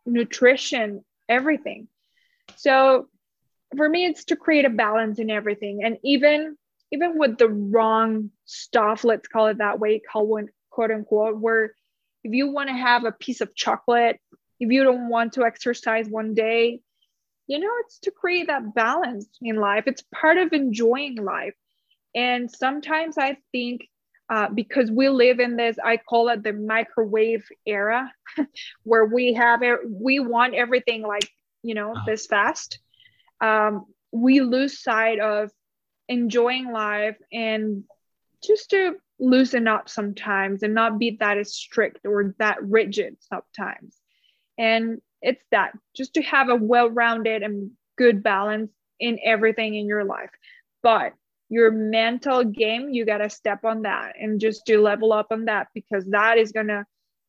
[0.07, 1.89] nutrition, everything.
[2.57, 3.09] So
[3.77, 5.83] for me, it's to create a balance in everything.
[5.85, 6.57] And even
[6.93, 11.75] even with the wrong stuff, let's call it that way, call one quote unquote, where
[12.23, 14.21] if you want to have a piece of chocolate,
[14.61, 16.81] if you don't want to exercise one day,
[17.47, 19.85] you know, it's to create that balance in life.
[19.87, 21.55] It's part of enjoying life.
[22.15, 23.89] And sometimes I think
[24.31, 28.11] uh, because we live in this i call it the microwave era
[28.83, 31.29] where we have it we want everything like
[31.63, 32.05] you know uh-huh.
[32.07, 32.79] this fast
[33.41, 35.51] um, we lose sight of
[36.09, 37.85] enjoying life and
[38.43, 43.97] just to loosen up sometimes and not be that strict or that rigid sometimes
[44.57, 48.71] and it's that just to have a well-rounded and good balance
[49.01, 50.31] in everything in your life.
[50.83, 51.15] But
[51.49, 55.47] your mental game you got to step on that and just to level up on
[55.47, 56.85] that because that is going to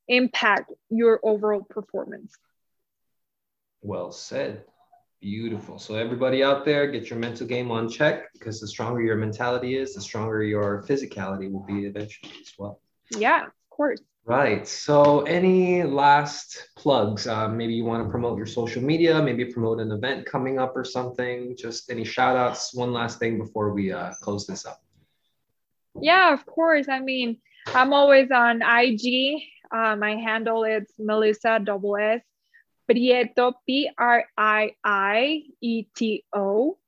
[0.07, 2.33] impact your overall performance.
[3.81, 4.63] Well said.
[5.21, 5.79] Beautiful.
[5.79, 9.75] So everybody out there get your mental game on check because the stronger your mentality
[9.75, 12.79] is the stronger your physicality will be eventually as well.
[13.11, 14.67] Yeah of course Right.
[14.67, 17.27] So, any last plugs?
[17.27, 20.75] Uh, maybe you want to promote your social media, maybe promote an event coming up
[20.75, 21.55] or something.
[21.55, 22.73] Just any shout outs.
[22.73, 24.81] One last thing before we uh, close this up.
[26.01, 26.89] Yeah, of course.
[26.89, 29.43] I mean, I'm always on IG.
[29.71, 32.21] Uh, my handle is Melissa double S
[32.89, 36.79] Prieto, P R I I E T O.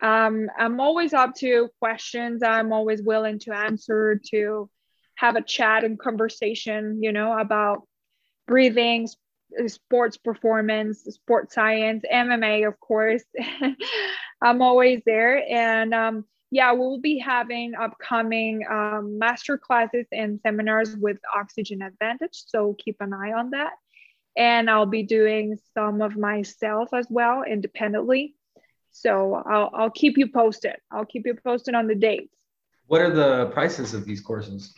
[0.00, 2.44] Um, I'm always up to questions.
[2.44, 4.70] I'm always willing to answer to
[5.16, 7.82] have a chat and conversation, you know, about
[8.46, 9.08] breathing,
[9.66, 13.24] sports performance, sports science, MMA, of course.
[14.42, 15.44] I'm always there.
[15.50, 22.44] And um, yeah, we'll be having upcoming um, master classes and seminars with Oxygen Advantage.
[22.46, 23.72] So keep an eye on that.
[24.36, 28.34] And I'll be doing some of myself as well independently.
[28.92, 30.76] So I'll I'll keep you posted.
[30.90, 32.34] I'll keep you posted on the dates.
[32.86, 34.72] What are the prices of these courses?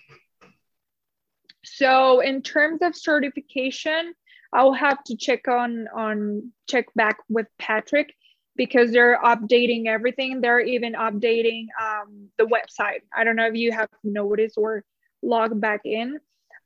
[1.75, 4.15] So in terms of certification,
[4.53, 8.15] I'll have to check on on check back with Patrick
[8.57, 10.41] because they're updating everything.
[10.41, 13.01] They're even updating um, the website.
[13.17, 14.85] I don't know if you have noticed or
[15.23, 16.19] logged back in,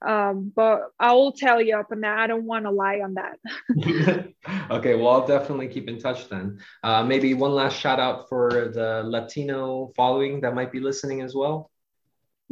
[0.06, 2.18] um, but I will tell you up on that.
[2.18, 3.38] I don't want to lie on that.
[4.70, 6.60] okay, well, I'll definitely keep in touch then.
[6.82, 11.34] Uh, maybe one last shout out for the Latino following that might be listening as
[11.34, 11.71] well.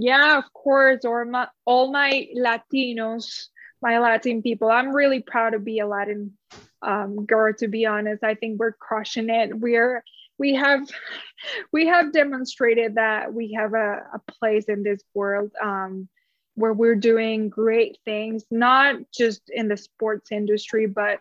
[0.00, 3.48] Yeah, of course, or my, all my Latinos,
[3.82, 4.70] my Latin people.
[4.70, 6.38] I'm really proud to be a Latin
[6.80, 7.52] um, girl.
[7.58, 9.54] To be honest, I think we're crushing it.
[9.58, 10.02] We're
[10.38, 10.88] we have
[11.72, 15.52] we have demonstrated that we have a, a place in this world.
[15.62, 16.08] Um,
[16.54, 21.20] where we're doing great things, not just in the sports industry, but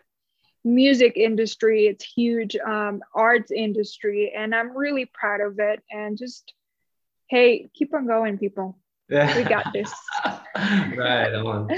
[0.64, 1.86] music industry.
[1.86, 5.82] It's huge, um, arts industry, and I'm really proud of it.
[5.90, 6.52] And just,
[7.30, 8.76] hey, keep on going, people.
[9.08, 9.36] Yeah.
[9.36, 9.92] We got this.
[10.24, 11.68] right on.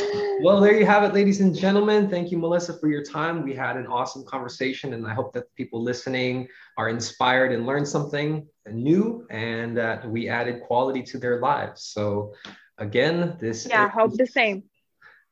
[0.42, 2.10] Well, there you have it, ladies and gentlemen.
[2.10, 3.42] Thank you, Melissa, for your time.
[3.42, 7.86] We had an awesome conversation, and I hope that people listening are inspired and learned
[7.86, 11.84] something new and that we added quality to their lives.
[11.84, 12.34] So,
[12.78, 14.64] Again, this Yeah, is, hope the same.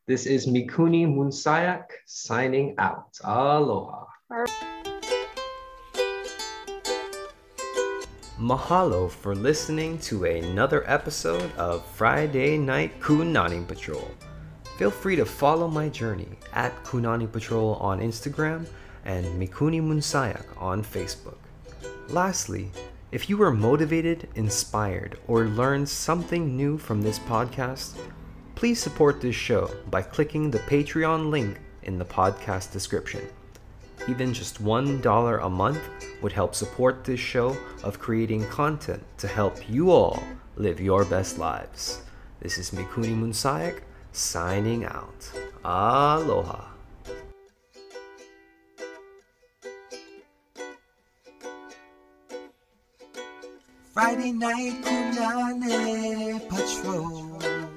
[0.06, 3.18] This is Mikuni Munsayak signing out.
[3.24, 4.06] Aloha.
[8.40, 14.10] Mahalo for listening to another episode of Friday Night Kunani Patrol.
[14.78, 18.66] Feel free to follow my journey at Kunani Patrol on Instagram
[19.04, 21.36] and Mikuni Munsayak on Facebook.
[22.08, 22.70] Lastly,
[23.12, 27.98] if you were motivated, inspired, or learned something new from this podcast,
[28.54, 33.20] please support this show by clicking the Patreon link in the podcast description.
[34.10, 35.78] Even just $1 a month
[36.20, 40.20] would help support this show of creating content to help you all
[40.56, 42.02] live your best lives.
[42.40, 45.30] This is Mikuni Munsayak signing out.
[45.64, 46.64] Aloha.
[53.94, 57.69] Friday night Kunani Patrol.